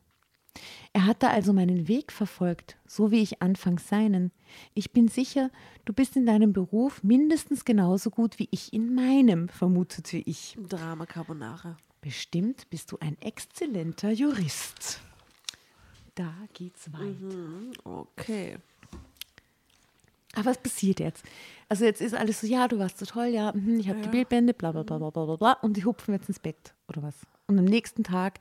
[0.93, 4.31] Er hatte also meinen Weg verfolgt, so wie ich anfangs seinen.
[4.73, 5.49] Ich bin sicher,
[5.85, 10.57] du bist in deinem Beruf mindestens genauso gut wie ich in meinem, vermutete ich.
[10.67, 11.77] Drama Carbonara.
[12.01, 14.99] Bestimmt bist du ein exzellenter Jurist.
[16.15, 17.71] Da geht's weiter.
[17.83, 18.57] Okay.
[20.35, 21.23] Aber was passiert jetzt?
[21.67, 24.09] Also jetzt ist alles so, ja, du warst so toll, ja, mhm, ich habe die
[24.09, 27.15] Bildbände, bla bla bla bla bla bla und die hupfen jetzt ins Bett oder was.
[27.47, 28.39] Und am nächsten Tag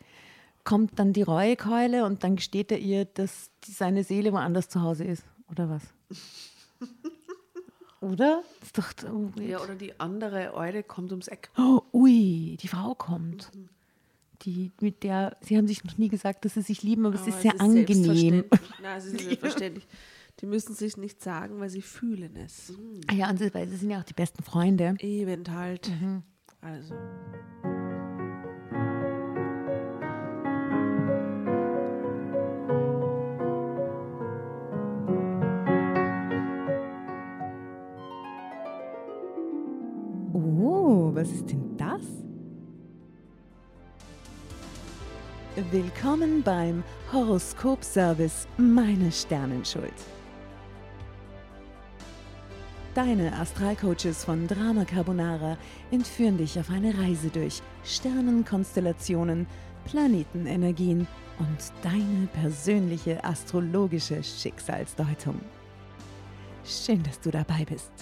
[0.64, 5.04] kommt dann die Reuekeule und dann gesteht er ihr, dass seine Seele woanders zu Hause
[5.04, 5.24] ist.
[5.50, 5.82] Oder was?
[8.00, 8.42] oder?
[8.62, 11.50] Ist doch, oh, Ja, oder die andere Eule kommt ums Eck.
[11.58, 13.50] oh, ui, die Frau kommt.
[14.42, 17.22] Die, mit der, sie haben sich noch nie gesagt, dass sie sich lieben, aber, es
[17.22, 17.86] Aber ist sehr es angenehm.
[17.86, 18.60] selbstverständlich.
[18.82, 19.86] Nein, es ist selbstverständlich.
[20.40, 22.72] Die müssen sich nicht sagen, weil sie fühlen es.
[23.08, 24.94] Ah Ja, und sie, weil sie sind ja auch die besten Freunde.
[25.00, 25.90] Eben halt.
[26.62, 26.94] Also.
[40.32, 42.00] Oh, was ist denn das?
[45.70, 49.92] Willkommen beim Horoskop-Service Meine Sternenschuld.
[52.94, 55.56] Deine Astralcoaches von Drama Carbonara
[55.92, 59.46] entführen dich auf eine Reise durch Sternenkonstellationen,
[59.84, 61.06] Planetenenergien
[61.38, 65.40] und deine persönliche astrologische Schicksalsdeutung.
[66.64, 67.92] Schön, dass du dabei bist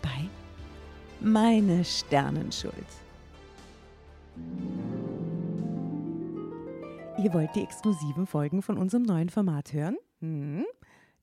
[0.00, 0.28] bei
[1.20, 2.72] Meine Sternenschuld.
[7.22, 9.98] Ihr wollt die exklusiven Folgen von unserem neuen Format hören?
[10.20, 10.64] Hm?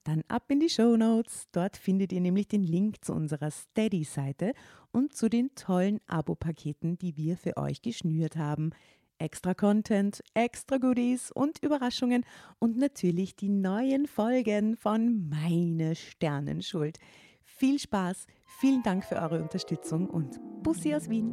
[0.06, 1.48] Dann ab in die Show Notes.
[1.50, 4.52] Dort findet ihr nämlich den Link zu unserer Steady-Seite
[4.92, 8.70] und zu den tollen Abo-Paketen, die wir für euch geschnürt haben.
[9.18, 12.24] Extra Content, extra Goodies und Überraschungen
[12.60, 16.98] und natürlich die neuen Folgen von Meine Sternenschuld.
[17.42, 18.26] viel Spaß,
[18.60, 21.32] vielen Dank für eure Unterstützung und Bussi aus Wien.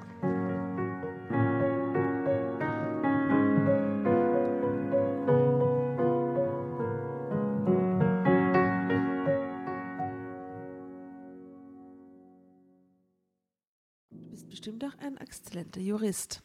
[14.83, 16.43] Auch ein exzellenter Jurist.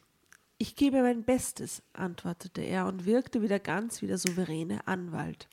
[0.57, 5.47] Ich gebe mein Bestes, antwortete er und wirkte wieder ganz wie der souveräne Anwalt.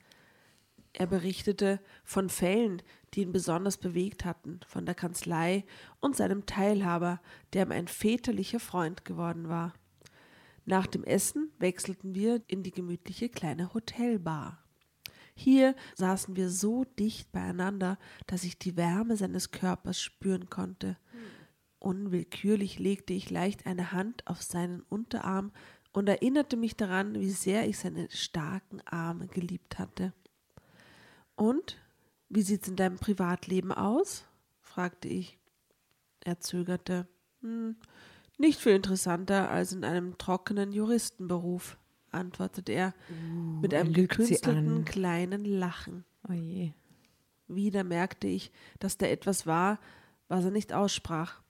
[0.95, 2.81] Er berichtete von Fällen,
[3.13, 5.65] die ihn besonders bewegt hatten, von der Kanzlei
[6.01, 7.21] und seinem Teilhaber,
[7.53, 9.75] der ihm ein väterlicher Freund geworden war.
[10.65, 14.65] Nach dem Essen wechselten wir in die gemütliche kleine Hotelbar.
[15.35, 20.97] Hier saßen wir so dicht beieinander, dass ich die Wärme seines Körpers spüren konnte.
[21.85, 25.53] Unwillkürlich legte ich leicht eine Hand auf seinen Unterarm
[25.93, 30.15] und erinnerte mich daran, wie sehr ich seine starken Arme geliebt hatte.
[31.37, 31.79] Und
[32.31, 34.25] wie sieht's in deinem Privatleben aus?
[34.63, 35.39] fragte ich.
[36.21, 37.07] Er zögerte.
[37.43, 37.77] Hm,
[38.39, 41.77] nicht viel interessanter als in einem trockenen Juristenberuf,
[42.11, 42.95] antwortete er
[43.61, 46.07] mit er einem gekünstelten kleinen Lachen.
[46.27, 46.33] Oh.
[47.47, 49.79] Wieder merkte ich, dass da etwas war,
[50.29, 51.44] was er nicht aussprach.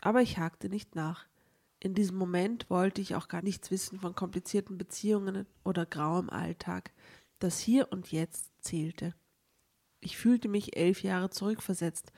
[0.00, 1.26] Aber ich hakte nicht nach.
[1.78, 6.92] In diesem Moment wollte ich auch gar nichts wissen von komplizierten Beziehungen oder grauem Alltag.
[7.38, 9.14] Das Hier und Jetzt zählte.
[10.00, 12.12] Ich fühlte mich elf Jahre zurückversetzt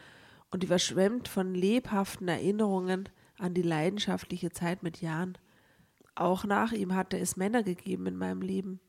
[0.51, 5.38] und ich war schwemmt von lebhaften Erinnerungen an die leidenschaftliche Zeit mit Jan.
[6.14, 8.81] Auch nach ihm hatte es Männer gegeben in meinem Leben.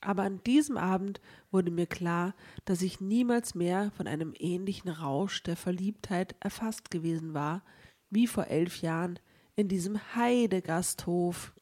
[0.00, 2.34] Aber an diesem Abend wurde mir klar,
[2.66, 7.62] dass ich niemals mehr von einem ähnlichen Rausch der Verliebtheit erfasst gewesen war,
[8.10, 9.18] wie vor elf Jahren
[9.56, 11.54] in diesem Heidegasthof.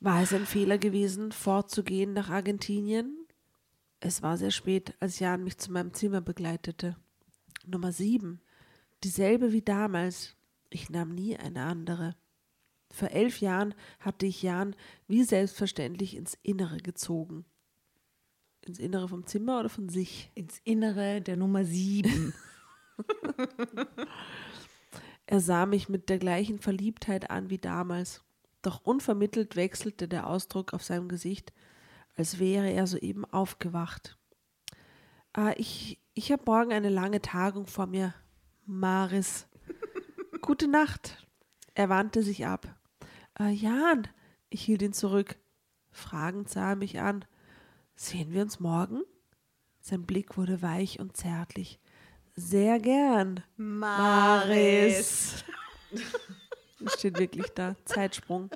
[0.00, 3.26] War es ein Fehler gewesen, fortzugehen nach Argentinien?
[4.00, 6.96] Es war sehr spät, als Jan mich zu meinem Zimmer begleitete.
[7.64, 8.40] Nummer sieben.
[9.04, 10.34] Dieselbe wie damals.
[10.70, 12.16] Ich nahm nie eine andere.
[12.90, 14.74] Vor elf Jahren hatte ich Jan
[15.06, 17.44] wie selbstverständlich ins Innere gezogen.
[18.62, 20.30] Ins Innere vom Zimmer oder von sich?
[20.34, 22.34] Ins Innere der Nummer sieben.
[25.26, 28.22] Er sah mich mit der gleichen Verliebtheit an wie damals,
[28.62, 31.52] doch unvermittelt wechselte der Ausdruck auf seinem Gesicht,
[32.16, 34.18] als wäre er soeben aufgewacht.
[35.32, 38.14] Ah, ich, ich habe morgen eine lange Tagung vor mir,
[38.66, 39.46] Maris.
[40.42, 41.26] Gute Nacht.
[41.74, 42.76] Er wandte sich ab.
[43.34, 44.06] Ah, Jan,
[44.50, 45.38] ich hielt ihn zurück.
[45.90, 47.24] Fragend sah er mich an.
[47.94, 49.02] Sehen wir uns morgen?
[49.80, 51.80] Sein Blick wurde weich und zärtlich.
[52.34, 53.42] Sehr gern.
[53.56, 55.44] Maris.
[56.86, 57.76] Steht wirklich da.
[57.84, 58.50] Zeitsprung.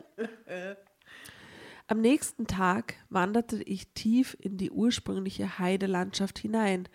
[1.87, 6.89] Am nächsten Tag wanderte ich tief in die ursprüngliche Heidelandschaft hinein,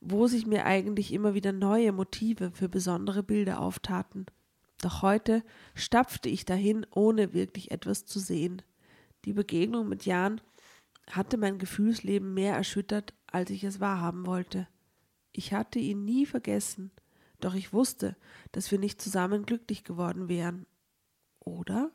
[0.00, 4.26] wo sich mir eigentlich immer wieder neue Motive für besondere Bilder auftaten.
[4.82, 5.42] Doch heute
[5.74, 8.60] stapfte ich dahin, ohne wirklich etwas zu sehen.
[9.24, 10.40] Die Begegnung mit Jan
[11.10, 14.68] hatte mein Gefühlsleben mehr erschüttert, als ich es wahrhaben wollte.
[15.36, 16.90] Ich hatte ihn nie vergessen,
[17.40, 18.16] doch ich wusste,
[18.52, 20.64] dass wir nicht zusammen glücklich geworden wären.
[21.40, 21.90] Oder?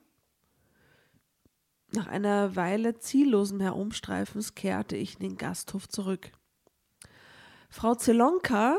[1.91, 6.31] Nach einer Weile ziellosen Herumstreifens kehrte ich in den Gasthof zurück.
[7.67, 8.77] Frau Zelonka,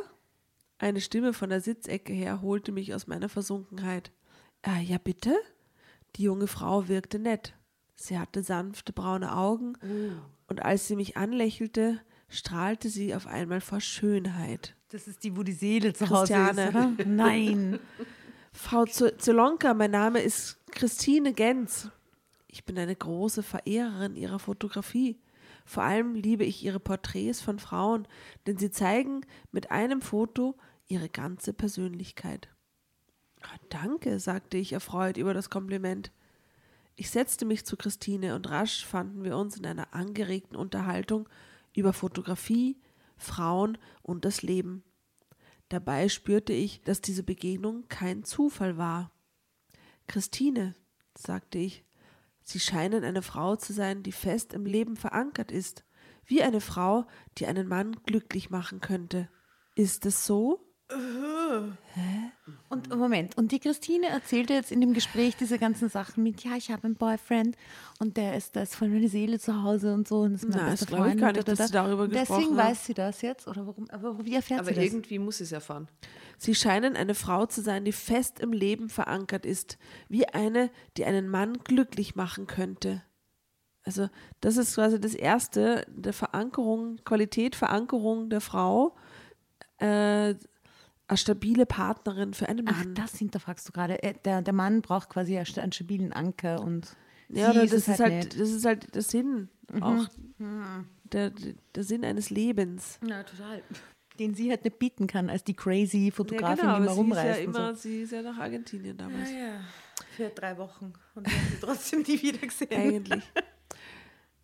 [0.78, 4.12] eine Stimme von der Sitzecke her, holte mich aus meiner Versunkenheit.
[4.64, 5.34] Äh, ja, bitte?
[6.14, 7.54] Die junge Frau wirkte nett.
[7.96, 9.74] Sie hatte sanfte braune Augen
[10.46, 12.00] und als sie mich anlächelte,
[12.32, 14.74] strahlte sie auf einmal vor Schönheit.
[14.88, 16.68] Das ist die, wo die Seele zu Hause ist, Christiane.
[16.68, 16.90] oder?
[17.06, 17.78] Nein.
[18.52, 21.90] Frau Zelonka, mein Name ist Christine Genz.
[22.48, 25.18] Ich bin eine große Verehrerin ihrer Fotografie.
[25.64, 28.06] Vor allem liebe ich ihre Porträts von Frauen,
[28.46, 32.48] denn sie zeigen mit einem Foto ihre ganze Persönlichkeit.
[33.70, 36.12] Danke, sagte ich erfreut über das Kompliment.
[36.94, 41.28] Ich setzte mich zu Christine und rasch fanden wir uns in einer angeregten Unterhaltung
[41.74, 42.80] über Fotografie,
[43.16, 44.84] Frauen und das Leben.
[45.68, 49.12] Dabei spürte ich, dass diese Begegnung kein Zufall war.
[50.06, 50.74] Christine,
[51.16, 51.84] sagte ich,
[52.44, 55.84] Sie scheinen eine Frau zu sein, die fest im Leben verankert ist,
[56.24, 57.06] wie eine Frau,
[57.38, 59.28] die einen Mann glücklich machen könnte.
[59.74, 60.71] Ist es so?
[62.68, 66.56] Und Moment, und die Christine erzählte jetzt in dem Gespräch diese ganzen Sachen mit, ja,
[66.56, 67.56] ich habe einen Boyfriend
[67.98, 70.20] und der ist, da ist voll meine Seele zu Hause und so.
[70.20, 71.66] Und das ist mein Na, bester das glaube ich Freund gar nicht, da, da, dass
[71.66, 72.18] sie darüber da.
[72.20, 72.70] gesprochen Deswegen haben.
[72.70, 74.84] weiß sie das jetzt, oder warum, aber wie erfährt Aber sie das?
[74.84, 75.88] irgendwie muss sie es erfahren.
[76.38, 79.78] Sie scheinen eine Frau zu sein, die fest im Leben verankert ist,
[80.08, 83.02] wie eine, die einen Mann glücklich machen könnte.
[83.84, 84.08] Also
[84.40, 88.96] das ist quasi das Erste, der Verankerung, Qualität, Verankerung der Frau,
[89.78, 90.34] äh,
[91.12, 92.94] eine stabile Partnerin für einen Ach, Mann.
[92.94, 94.02] das hinterfragst du gerade.
[94.02, 96.96] Äh, Der, der Mann braucht quasi einen sta- einen stabilen Anker und
[97.28, 98.38] ja, oder das ist halt, nicht.
[98.40, 99.48] das ist halt der Sinn,
[99.80, 100.06] auch
[101.12, 101.32] der,
[101.74, 102.98] der Sinn eines Lebens.
[103.06, 103.62] Ja, total.
[104.18, 106.92] Den sie halt nicht bieten kann, als die crazy Fotografin, ja, die genau, immer sie
[106.92, 107.38] ist rumreist.
[107.38, 109.28] ja immer, sie ist ja nach Argentinien damals.
[109.30, 109.34] so.
[109.34, 109.60] ja,
[110.16, 110.92] für drei Wochen.
[111.14, 112.72] Und wir haben sie trotzdem nie wieder gesehen.
[112.72, 113.22] Eigentlich.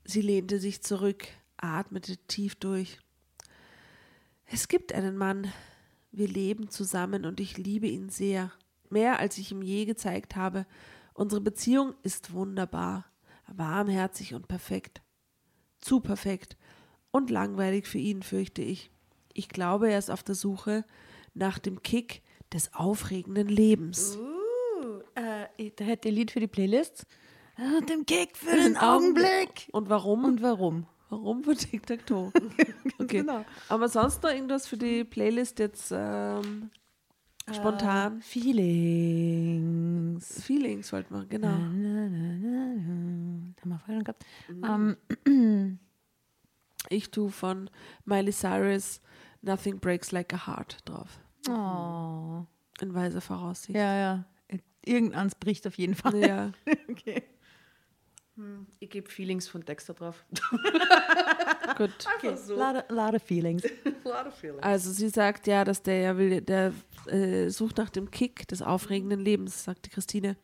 [0.05, 1.27] Sie lehnte sich zurück,
[1.59, 2.99] atmete tief durch.
[4.47, 5.53] Es gibt einen Mann.
[6.11, 8.53] Wir leben zusammen und ich liebe ihn sehr.
[8.91, 10.67] Mehr als ich ihm je gezeigt habe.
[11.15, 13.05] Unsere Beziehung ist wunderbar,
[13.47, 15.03] warmherzig und perfekt.
[15.81, 16.57] Zu perfekt
[17.11, 18.91] und langweilig für ihn, fürchte ich.
[19.33, 20.85] Ich glaube, er ist auf der Suche
[21.35, 24.17] nach dem Kick des aufregenden Lebens.
[24.17, 27.07] Uh, äh, da hätte ihr Lied für die Playlist.
[27.57, 29.69] Äh, dem Kick für den Augenblick.
[29.73, 30.25] Und warum?
[30.25, 30.87] Und warum?
[31.11, 32.33] Warum für Tic-Tac-Toe?
[33.01, 33.19] Okay.
[33.21, 33.45] genau.
[33.69, 36.71] Aber sonst noch irgendwas für die Playlist jetzt ähm,
[37.51, 38.21] spontan?
[38.23, 40.43] Feelings.
[40.45, 41.49] Feelings wollten wir, genau.
[41.49, 43.55] Na, na, na, na.
[43.61, 44.25] Haben wir vorher schon gehabt.
[45.27, 45.79] Ähm,
[46.91, 47.69] Ich tue von
[48.05, 49.01] Miley Cyrus
[49.43, 51.21] Nothing Breaks Like a Heart drauf.
[51.49, 52.45] oh.
[52.81, 53.77] In weiser Voraussicht.
[53.77, 54.25] Ja, ja.
[54.85, 56.17] Irgendeins bricht auf jeden Fall.
[56.25, 56.53] Ja.
[56.91, 57.23] Okay.
[58.79, 60.25] Ich gebe Feelings von Dexter drauf.
[61.77, 61.91] Gut.
[62.17, 62.37] okay.
[62.49, 63.63] Lot, of, lot of feelings.
[64.61, 66.73] Also sie sagt ja, dass der ja will, der
[67.07, 70.37] äh, sucht nach dem Kick des aufregenden Lebens, sagte Christine.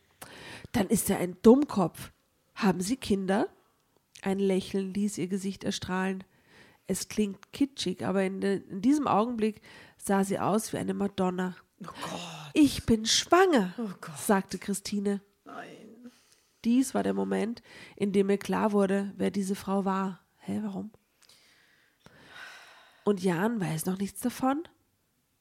[0.72, 2.12] Dann ist er ein Dummkopf.
[2.54, 3.48] Haben Sie Kinder?
[4.22, 6.24] Ein Lächeln ließ ihr Gesicht erstrahlen.
[6.87, 9.61] Es klingt kitschig, aber in, de, in diesem Augenblick
[9.96, 11.57] sah sie aus wie eine Madonna.
[12.52, 13.74] Ich bin schwanger,
[14.16, 15.20] sagte Christine.
[16.64, 17.62] Dies war der Moment,
[17.96, 20.20] in dem mir klar wurde, wer diese Frau war.
[20.38, 20.90] Hä, warum?
[23.05, 24.62] Und Jan weiß noch nichts davon?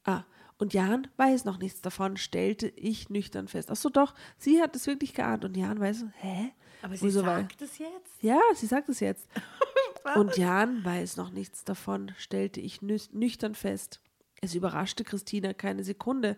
[0.03, 0.23] Ah,
[0.57, 3.71] und Jan weiß noch nichts davon, stellte ich nüchtern fest.
[3.71, 6.51] Ach so, doch, sie hat es wirklich geahnt und Jan weiß, hä?
[6.81, 8.21] Aber sie Wieso, sagt es jetzt?
[8.21, 9.27] Ja, sie sagt es jetzt.
[10.15, 14.01] und Jan weiß noch nichts davon, stellte ich nü- nüchtern fest.
[14.41, 16.37] Es überraschte Christina keine Sekunde,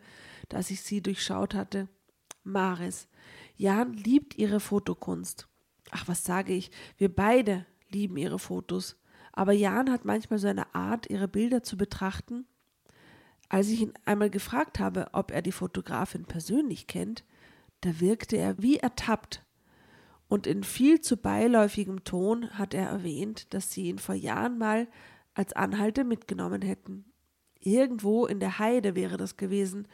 [0.50, 1.88] dass ich sie durchschaut hatte.
[2.44, 3.08] Maris,
[3.56, 5.48] Jan liebt ihre Fotokunst.
[5.92, 6.72] Ach, was sage ich?
[6.98, 8.98] Wir beide lieben ihre Fotos.
[9.32, 12.46] Aber Jan hat manchmal so eine Art, ihre Bilder zu betrachten.
[13.50, 17.24] Als ich ihn einmal gefragt habe, ob er die Fotografin persönlich kennt,
[17.82, 19.46] da wirkte er wie ertappt
[20.28, 24.88] und in viel zu beiläufigem Ton hat er erwähnt, dass sie ihn vor Jahren mal
[25.34, 27.06] als Anhalter mitgenommen hätten.
[27.60, 29.88] Irgendwo in der Heide wäre das gewesen,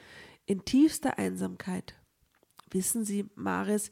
[0.45, 1.95] in tiefster Einsamkeit.
[2.71, 3.91] Wissen Sie, Maris,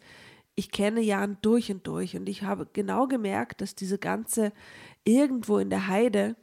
[0.55, 4.51] ich kenne Jan durch und durch und ich habe genau gemerkt, dass diese ganze
[5.05, 6.35] irgendwo in der Heide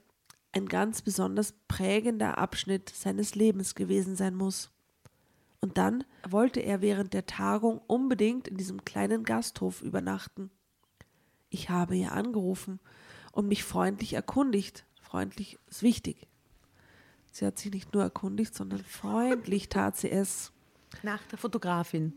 [0.53, 4.71] ein ganz besonders prägender Abschnitt seines Lebens gewesen sein muss.
[5.61, 10.51] Und dann wollte er während der Tagung unbedingt in diesem kleinen Gasthof übernachten.
[11.51, 12.81] Ich habe ihr angerufen
[13.33, 14.87] und mich freundlich erkundigt.
[15.01, 16.27] Freundlich ist wichtig.
[17.33, 20.53] Sie hat sich nicht nur erkundigt, sondern freundlich tat sie es,
[21.03, 22.15] Nach der Fotografin.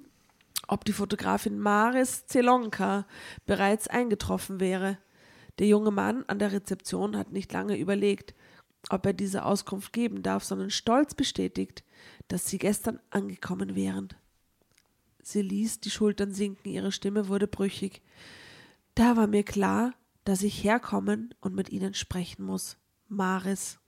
[0.69, 3.05] Ob die Fotografin Maris Zelonka
[3.45, 4.97] bereits eingetroffen wäre.
[5.57, 8.33] Der junge Mann an der Rezeption hat nicht lange überlegt,
[8.89, 11.83] ob er diese Auskunft geben darf, sondern stolz bestätigt,
[12.27, 14.09] dass sie gestern angekommen wären.
[15.21, 18.01] Sie ließ die Schultern sinken, ihre Stimme wurde brüchig.
[18.95, 19.93] Da war mir klar,
[20.23, 22.77] dass ich herkommen und mit ihnen sprechen muss.
[23.07, 23.79] Maris.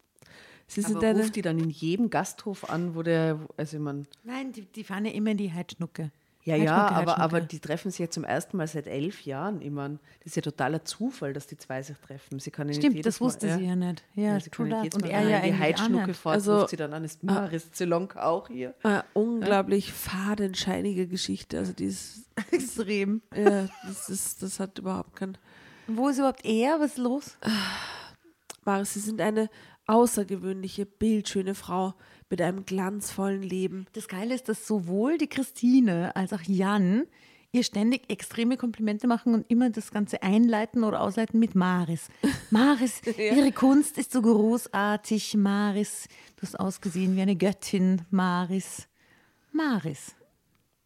[0.68, 4.08] Sie sind Aber ruft die dann in jedem Gasthof an, wo der, also ich mein,
[4.24, 6.12] Nein, die, die fahren ja immer in die Heidschnucke.
[6.44, 9.62] Ja, ja, aber, aber die treffen sich ja zum ersten Mal seit elf Jahren.
[9.62, 12.40] Ich meine, das ist ja totaler Zufall, dass die zwei sich treffen.
[12.40, 14.04] Sie kann ja nicht Stimmt, jedes das wusste Mal, sie ja nicht.
[14.16, 16.20] Ja, Ja, sie kann nicht jedes Und Mal er ja die Heidschnucke nicht.
[16.20, 18.74] fort, Also- sie dann an, ist Maris Zelonka auch hier?
[18.82, 21.60] Eine unglaublich fadenscheinige Geschichte.
[21.60, 23.22] Also die ist, Extrem.
[23.36, 25.38] ja, das ist, das hat überhaupt kein.
[25.88, 26.80] Wo ist überhaupt er?
[26.80, 27.38] Was ist los?
[28.66, 29.50] Maris, Sie sind eine
[29.88, 31.94] außergewöhnliche, bildschöne Frau
[32.32, 33.86] mit einem glanzvollen Leben.
[33.94, 37.04] Das Geile ist, dass sowohl die Christine als auch Jan
[37.52, 42.08] ihr ständig extreme Komplimente machen und immer das Ganze einleiten oder ausleiten mit Maris.
[42.50, 45.36] Maris, ihre Kunst ist so großartig.
[45.36, 46.08] Maris,
[46.38, 48.04] du hast ausgesehen wie eine Göttin.
[48.10, 48.88] Maris.
[49.52, 50.16] Maris.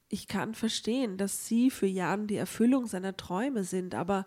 [0.10, 4.26] Ich kann verstehen, dass Sie für Jan die Erfüllung seiner Träume sind, aber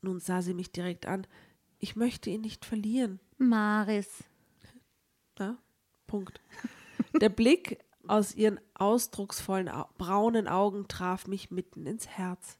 [0.00, 1.26] nun sah sie mich direkt an.
[1.78, 3.20] Ich möchte ihn nicht verlieren.
[3.38, 4.24] Maris.
[5.38, 5.58] Ja,
[6.06, 6.40] Punkt.
[7.20, 12.58] Der Blick aus ihren ausdrucksvollen Au braunen Augen traf mich mitten ins Herz.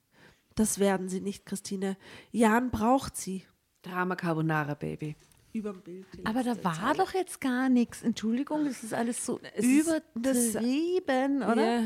[0.55, 1.97] Das werden sie nicht, Christine.
[2.31, 3.45] Jan braucht sie.
[3.83, 5.17] Drama Carbonara, Baby.
[5.53, 6.07] Überm Bild.
[6.25, 8.03] Aber da war doch jetzt gar nichts.
[8.03, 11.81] Entschuldigung, das ist alles so Es ist- das- übertrieben, oder?
[11.83, 11.85] Ja,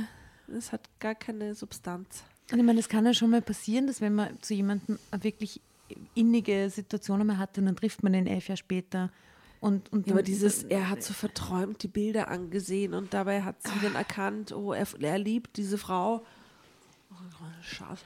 [0.56, 2.22] es hat gar keine Substanz.
[2.52, 5.24] Und ich meine, es kann ja schon mal passieren, dass wenn man zu jemandem eine
[5.24, 5.60] wirklich
[6.14, 9.10] innige Situationen mal hatte und dann trifft man den elf Jahre später.
[9.60, 13.62] Und, und Ja, aber dieses, er hat so verträumt die Bilder angesehen und dabei hat
[13.62, 16.24] sie dann erkannt, oh, er, er liebt diese Frau.
[17.10, 17.14] Oh,
[17.62, 18.00] schade.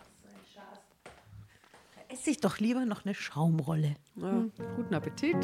[2.09, 3.97] esse ich doch lieber noch eine Schaumrolle.
[4.17, 4.45] Ja.
[4.77, 5.37] Guten Appetit.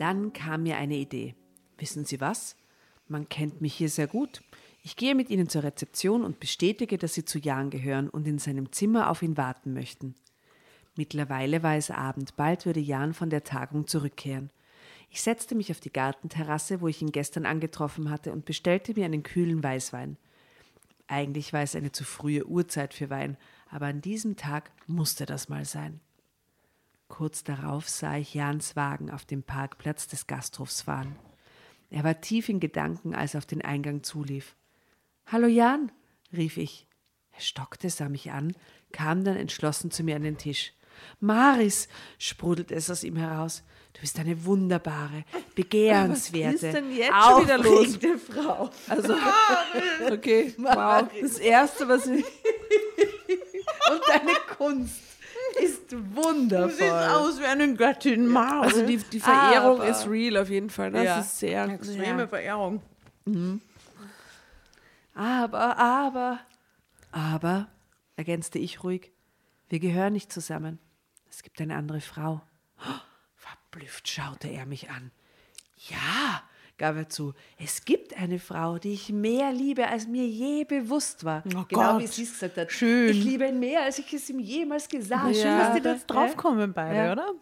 [0.00, 1.34] Dann kam mir eine Idee.
[1.76, 2.56] Wissen Sie was?
[3.06, 4.40] Man kennt mich hier sehr gut.
[4.82, 8.38] Ich gehe mit Ihnen zur Rezeption und bestätige, dass Sie zu Jan gehören und in
[8.38, 10.14] seinem Zimmer auf ihn warten möchten.
[10.96, 14.50] Mittlerweile war es Abend, bald würde Jan von der Tagung zurückkehren.
[15.10, 19.04] Ich setzte mich auf die Gartenterrasse, wo ich ihn gestern angetroffen hatte, und bestellte mir
[19.04, 20.16] einen kühlen Weißwein.
[21.08, 23.36] Eigentlich war es eine zu frühe Uhrzeit für Wein,
[23.68, 26.00] aber an diesem Tag musste das mal sein.
[27.08, 31.16] Kurz darauf sah ich Jans Wagen auf dem Parkplatz des Gasthofs fahren.
[31.90, 34.54] Er war tief in Gedanken, als er auf den Eingang zulief.
[35.26, 35.92] Hallo Jan,
[36.36, 36.86] rief ich.
[37.32, 38.54] Er stockte, sah mich an,
[38.92, 40.72] kam dann entschlossen zu mir an den Tisch.
[41.20, 43.62] Maris, sprudelte es aus ihm heraus,
[43.94, 47.94] du bist eine wunderbare, begehrenswerte, ist denn jetzt schon wieder los?
[47.94, 48.70] aufregende Frau.
[48.88, 49.14] Also,
[50.12, 51.08] okay, wow.
[51.20, 52.24] Das Erste, was ich.
[52.24, 55.00] Und deine Kunst
[55.62, 56.90] ist wundervoll.
[56.90, 58.66] aus wie eine Göttin Maus.
[58.66, 60.90] Also, die, die Verehrung Aber- ist real auf jeden Fall.
[60.90, 61.20] Das Ja.
[61.20, 61.64] ist sehr.
[61.66, 62.82] extreme Verehrung.
[65.20, 66.38] Aber, aber,
[67.12, 67.68] aber,
[68.16, 69.12] ergänzte ich ruhig,
[69.68, 70.78] wir gehören nicht zusammen.
[71.28, 72.40] Es gibt eine andere Frau.
[73.34, 75.10] Verblüfft schaute er mich an.
[75.90, 76.42] Ja,
[76.78, 81.22] gab er zu, es gibt eine Frau, die ich mehr liebe, als mir je bewusst
[81.22, 81.42] war.
[81.54, 82.00] Oh genau Gott.
[82.00, 82.72] wie sie es gesagt hat.
[82.72, 83.10] Schön.
[83.10, 85.32] Ich liebe ihn mehr, als ich es ihm jemals gesagt habe.
[85.34, 85.42] Ja.
[85.42, 87.12] Schön, dass die da jetzt draufkommen beide, Ja.
[87.12, 87.34] oder?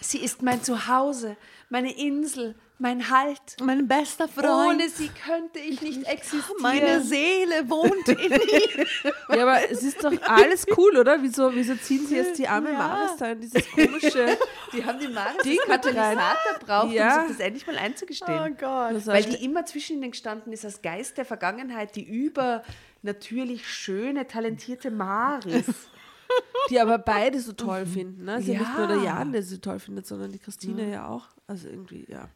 [0.00, 1.36] Sie ist mein Zuhause,
[1.68, 3.40] meine Insel, mein Halt.
[3.62, 4.74] Mein bester Freund.
[4.74, 6.56] Ohne sie könnte ich nicht existieren.
[6.60, 8.86] meine Seele wohnt in ihm.
[9.28, 11.22] Ja, aber es ist doch alles cool, oder?
[11.22, 12.78] Wieso, wieso ziehen sie jetzt die arme Ja.
[12.78, 14.38] Maris da in dieses komische.
[14.72, 15.68] Die haben den Maris Ding als.
[15.68, 17.20] Katalysator braucht, Ja.
[17.22, 18.56] um sich das endlich mal einzugestehen.
[18.58, 18.94] Gott.
[18.94, 24.26] Das Weil die immer zwischen ihnen gestanden ist als Geist der Vergangenheit, die übernatürlich schöne,
[24.26, 25.66] talentierte Maris.
[26.70, 28.24] die aber beide so toll finden.
[28.24, 28.34] Ne?
[28.34, 28.60] Also Ja.
[28.60, 31.26] nicht nur der Jan, der sie toll findet, sondern die Christine ja auch.
[31.48, 32.28] Also irgendwie, ja.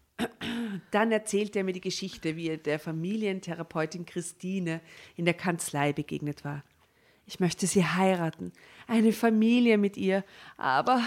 [0.90, 4.80] Dann erzählte er mir die Geschichte, wie er der Familientherapeutin Christine
[5.16, 6.62] in der Kanzlei begegnet war.
[7.26, 8.52] Ich möchte sie heiraten,
[8.86, 10.24] eine Familie mit ihr,
[10.56, 11.02] aber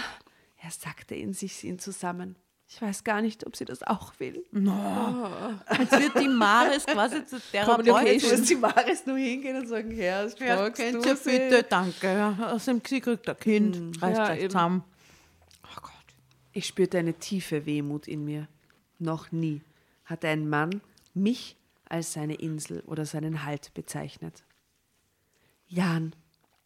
[0.62, 2.34] er sagte in sich ihn zusammen.
[2.70, 4.44] Ich weiß gar nicht, ob sie das auch will.
[4.52, 8.30] Jetzt wird die Maris quasi zur Therapeutin.
[8.30, 11.30] Muss die Maris nur hingehen und sagen, Herr, Ja, fragst könnt du ihr sie?
[11.30, 12.06] bitte, danke.
[12.08, 14.02] Ja, Aus dem Krieg kriegt ein Kind.
[14.02, 14.50] Reißt ja, euch eben.
[14.50, 14.84] zusammen.
[16.52, 18.48] Ich spürte eine tiefe Wehmut in mir.
[18.98, 19.62] Noch nie
[20.04, 20.80] hatte ein Mann
[21.14, 21.56] mich
[21.88, 24.44] als seine Insel oder seinen Halt bezeichnet.
[25.66, 26.14] Jan,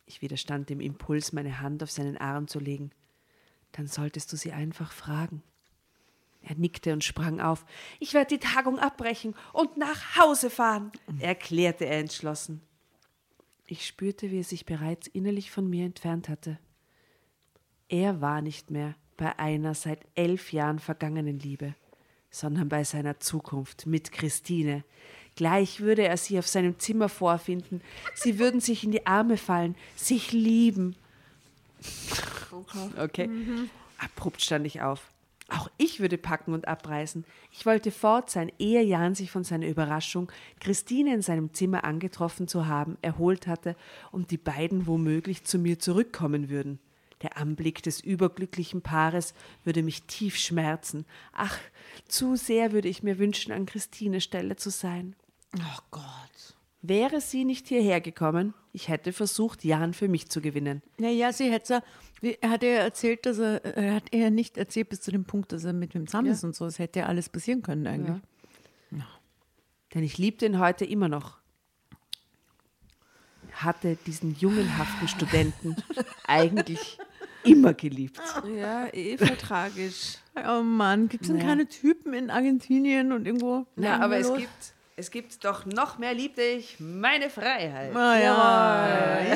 [0.07, 2.91] ich widerstand dem Impuls, meine Hand auf seinen Arm zu legen.
[3.73, 5.43] Dann solltest du sie einfach fragen.
[6.43, 7.65] Er nickte und sprang auf.
[8.01, 12.61] Ich werde die Tagung abbrechen und nach Hause fahren, erklärte er entschlossen.
[13.67, 16.59] Ich spürte, wie er sich bereits innerlich von mir entfernt hatte.
[17.89, 21.75] Er war nicht mehr bei einer seit elf Jahren vergangenen Liebe,
[22.33, 24.83] sondern bei seiner Zukunft mit Christine.
[25.37, 27.81] Gleich würde er sie auf seinem Zimmer vorfinden.
[28.15, 30.97] Sie würden sich in die Arme fallen, sich lieben.
[32.51, 32.89] Okay.
[32.99, 33.31] Okay.
[33.99, 35.09] Abrupt stand ich auf.
[35.49, 37.25] Auch ich würde packen und abreisen.
[37.51, 42.49] Ich wollte fort sein, ehe Jan sich von seiner Überraschung, Christine in seinem Zimmer angetroffen
[42.49, 43.77] zu haben, erholt hatte
[44.11, 46.79] und die beiden womöglich zu mir zurückkommen würden.
[47.23, 51.07] Der Anblick des überglücklichen Paares würde mich tief schmerzen.
[51.33, 51.59] Ach,
[52.09, 55.15] zu sehr würde ich mir wünschen, an Christines Stelle zu sein.
[55.57, 56.03] Oh Gott.
[56.83, 60.83] Wäre sie nicht hierher gekommen, ich hätte versucht, Jan für mich zu gewinnen.
[60.99, 61.83] Naja, sie hätte
[62.23, 65.25] ja, er hat ja erzählt, dass er, er hat eher nicht erzählt bis zu dem
[65.25, 66.67] Punkt, dass er mit wem zusammen ist und so.
[66.67, 68.21] Es hätte ja alles passieren können eigentlich.
[69.95, 71.39] Denn ich liebte ihn heute immer noch.
[73.53, 75.77] Hatte diesen jungenhaften Studenten
[76.27, 76.99] eigentlich
[77.45, 78.21] immer geliebt.
[78.59, 80.19] Ja, eh voll tragisch.
[80.49, 81.45] Oh Mann, gibt es denn Ja.
[81.45, 83.67] keine Typen in Argentinien und irgendwo?
[83.77, 87.95] Ja, aber es gibt, es gibt doch noch mehr liebte ich meine Freiheit.
[87.95, 89.27] Ah, ja.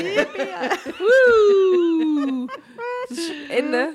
[3.51, 3.91] Ende.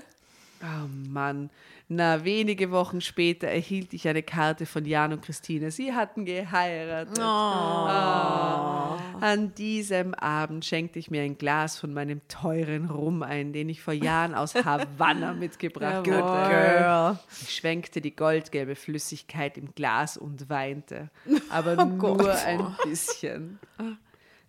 [0.61, 1.49] Oh Mann.
[1.93, 5.71] Na, wenige Wochen später erhielt ich eine Karte von Jan und Christine.
[5.71, 7.19] Sie hatten geheiratet.
[7.19, 8.97] Ah.
[9.19, 13.81] An diesem Abend schenkte ich mir ein Glas von meinem teuren Rum ein, den ich
[13.81, 16.23] vor Jahren aus Havanna mitgebracht Jawohl.
[16.23, 16.49] hatte.
[16.49, 17.19] Girl.
[17.41, 21.09] Ich schwenkte die goldgelbe Flüssigkeit im Glas und weinte,
[21.49, 23.59] aber nur ein bisschen.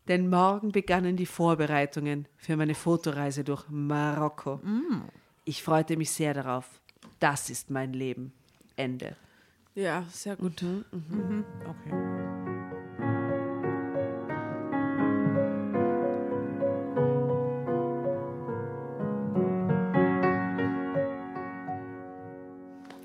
[0.06, 4.60] Denn morgen begannen die Vorbereitungen für meine Fotoreise durch Marokko.
[5.44, 6.81] Ich freute mich sehr darauf.
[7.22, 8.32] Das ist mein Leben.
[8.74, 9.14] Ende.
[9.76, 10.60] Ja, sehr gut.
[10.60, 11.92] Okay.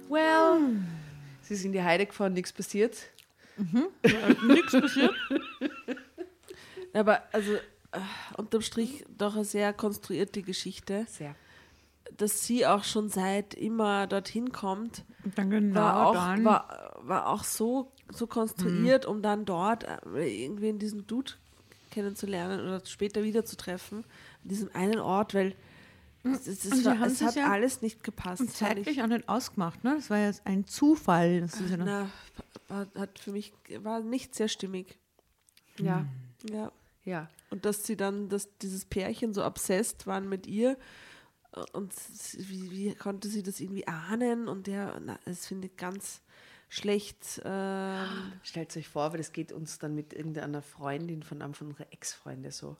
[0.09, 0.77] Well.
[1.43, 2.97] Sie sind in die Heide gefahren, nichts passiert.
[4.47, 5.13] Nichts passiert.
[6.93, 7.59] Aber also äh,
[8.35, 11.35] unterm Strich doch eine sehr konstruierte Geschichte, Sehr.
[12.17, 17.27] Dass sie auch schon seit immer dorthin kommt, Und dann genau war auch, war, war
[17.27, 21.33] auch so, so konstruiert, um dann dort äh, irgendwie in diesen Dude
[21.91, 25.55] kennenzulernen oder später wiederzutreffen, an diesem einen Ort, weil
[26.23, 28.41] es, es, es, sie war, es hat ja alles nicht gepasst.
[28.41, 29.01] und zeitlich ich.
[29.01, 29.95] auch nicht ausgemacht, ne?
[29.95, 31.41] Das war ja ein Zufall.
[31.41, 32.09] Das ist ja Na,
[32.67, 34.97] war, hat für mich war nicht sehr stimmig.
[35.79, 36.05] Ja.
[36.51, 36.71] Ja.
[37.05, 37.29] Ja.
[37.49, 40.77] Und dass sie dann, dass dieses Pärchen so obsessed waren mit ihr
[41.73, 41.93] und
[42.37, 46.21] wie, wie konnte sie das irgendwie ahnen und der, na, das finde ich ganz
[46.69, 47.41] schlecht.
[47.45, 51.67] Ähm, Stellt euch vor, weil das geht uns dann mit irgendeiner Freundin von einem von
[51.67, 52.75] unserer Ex-Freunde so.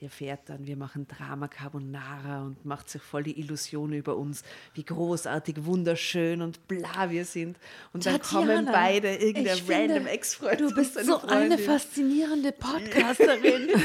[0.00, 4.42] Die erfährt dann, wir machen Drama Carbonara und macht sich voll die Illusion über uns,
[4.74, 7.56] wie großartig, wunderschön und bla wir sind.
[7.92, 10.60] Und dann kommen beide irgendein random Ex-Freund.
[10.60, 11.58] Du bist so eine Freundin.
[11.60, 13.68] faszinierende Podcasterin.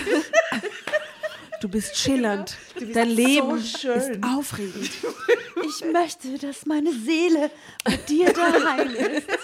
[1.61, 2.57] du bist schillernd.
[2.79, 3.97] bist Dein so Leben schön.
[3.97, 4.89] ist aufregend.
[5.65, 7.49] ich möchte, dass meine Seele
[7.83, 9.27] bei dir daheim ist.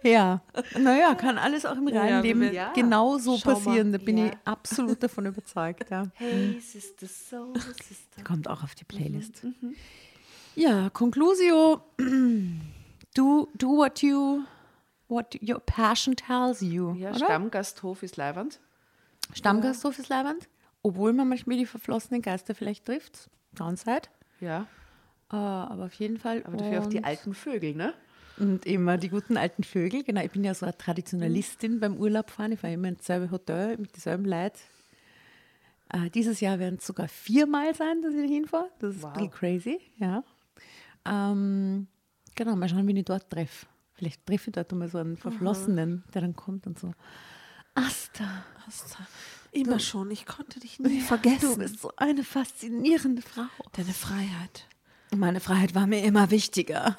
[0.00, 0.42] Ja,
[0.78, 2.72] naja, kann alles auch im realen Ja, Leben ja.
[2.72, 3.54] genauso Schau mal.
[3.56, 3.90] passieren.
[3.90, 4.26] Da bin Ja.
[4.26, 5.90] ich absolut davon überzeugt.
[5.90, 6.04] Ja.
[6.14, 8.22] Hey, Sister, Soul Sister.
[8.22, 9.42] Kommt auch auf die Playlist.
[10.54, 11.82] Ja, Conclusio.
[13.16, 14.44] Do, do what you,
[15.08, 16.94] what your passion tells you.
[16.94, 17.18] Ja, oder?
[17.24, 18.60] Stammgasthof ist Leiwand.
[19.34, 20.48] Stammgasthof ist leibend.
[20.82, 23.28] Obwohl man manchmal die verflossenen Geister vielleicht trifft.
[23.52, 24.02] Downside.
[24.40, 24.66] Ja,
[25.30, 26.42] Äh, aber auf jeden Fall.
[26.46, 27.92] aber dafür auch die alten Vögel, ne?
[28.38, 30.04] Und immer die guten alten Vögel.
[30.04, 32.52] Genau, ich bin ja so eine Traditionalistin beim Urlaubfahren.
[32.52, 34.56] Ich fahre immer ins selbe Hotel mit dieselben Leuten.
[35.92, 38.70] Äh, dieses Jahr werden es sogar viermal sein, dass ich hinfahre.
[38.78, 39.08] Das ist Wow.
[39.08, 40.22] ein bisschen crazy, ja.
[41.04, 41.88] Ähm,
[42.36, 43.66] genau, mal schauen, wen ich dort treffe.
[43.94, 46.92] Vielleicht treffe ich dort mal so einen Verflossenen, der dann kommt und so.
[47.78, 49.06] Asta, Asta,
[49.52, 51.58] Immer schon, ich konnte dich nie du vergessen.
[51.58, 53.46] bist so eine faszinierende Frau.
[53.72, 54.66] Deine Freiheit.
[55.14, 56.96] Meine Freiheit war mir immer wichtiger.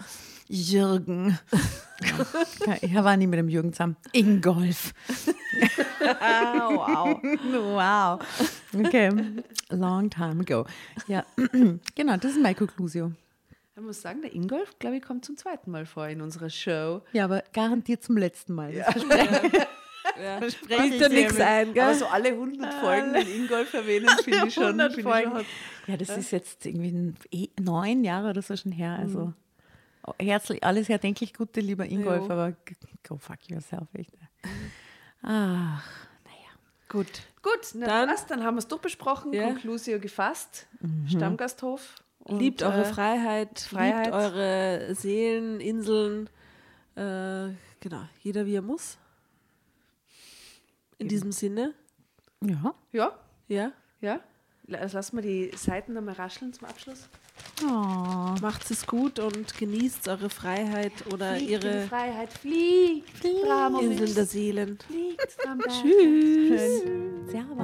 [0.47, 1.37] Jürgen.
[2.65, 3.97] ja, ich war nie mit dem Jürgen zusammen.
[4.13, 4.93] Ingolf.
[5.99, 7.19] wow.
[7.53, 8.19] wow.
[8.73, 9.11] Okay.
[9.69, 10.65] Long time ago.
[11.07, 11.25] Ja,
[11.95, 13.11] genau, das ist meine Conclusio.
[13.75, 17.01] Ich muss sagen, der Ingolf, glaube ich, kommt zum zweiten Mal vor in unserer Show.
[17.13, 18.73] Ja, aber garantiert zum letzten Mal.
[18.73, 18.95] Das
[20.21, 20.39] Ja.
[20.67, 21.83] Bildet dir nichts ein, gell?
[21.83, 24.63] Aber so alle 100 Folgen den Ingolf erwähnen, finde ich schon.
[24.79, 25.45] 100 finde ich schon-
[25.87, 28.97] Ja, das ist jetzt irgendwie eh, neun Jahre oder so schon her.
[28.99, 29.33] Also
[30.19, 32.31] herzlich, alles erdenklich Gute, lieber Ingolf, Jo.
[32.31, 32.53] aber
[33.07, 34.11] go fuck yourself, echt.
[35.21, 35.83] Ach,
[36.25, 36.49] naja.
[36.89, 37.07] Gut.
[37.41, 39.43] Gut, na Dann- dann, dann haben wir es durchbesprochen, Ja.
[39.47, 40.67] Conclusio gefasst,
[41.07, 41.95] Stammgasthof.
[42.19, 44.05] und, liebt eure äh, Freiheit, Freiheit.
[44.05, 46.29] liebt eure Seelen, Inseln.
[46.95, 48.97] Äh, genau, jeder wie er muss.
[50.99, 51.73] In diesem Sinne,
[52.43, 53.71] Ja, Ja, ja.
[54.01, 54.19] ja.
[54.67, 57.09] lassen wir die Seiten nochmal rascheln zum Abschluss.
[57.63, 58.35] Oh.
[58.41, 64.77] Macht es gut und genießt eure Freiheit oder ihre Freiheit, fliegt, fliegt, Inseln der Seelen.
[64.85, 65.37] fliegt,
[65.67, 66.83] Tschüss.
[67.31, 67.63] Servus.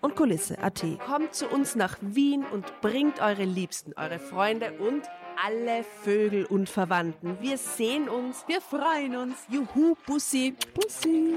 [0.00, 0.84] und Kulisse.at.
[1.04, 5.02] Kommt zu uns nach Wien und bringt eure Liebsten, eure Freunde und
[5.44, 7.38] alle Vögel und Verwandten.
[7.40, 8.44] Wir sehen uns.
[8.46, 9.36] Wir freuen uns.
[9.48, 10.54] Juhu, Bussi.
[10.74, 11.36] Bussi.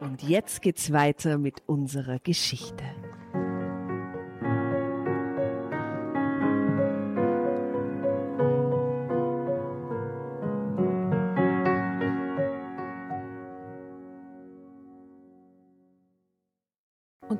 [0.00, 2.84] Und jetzt geht's weiter mit unserer Geschichte.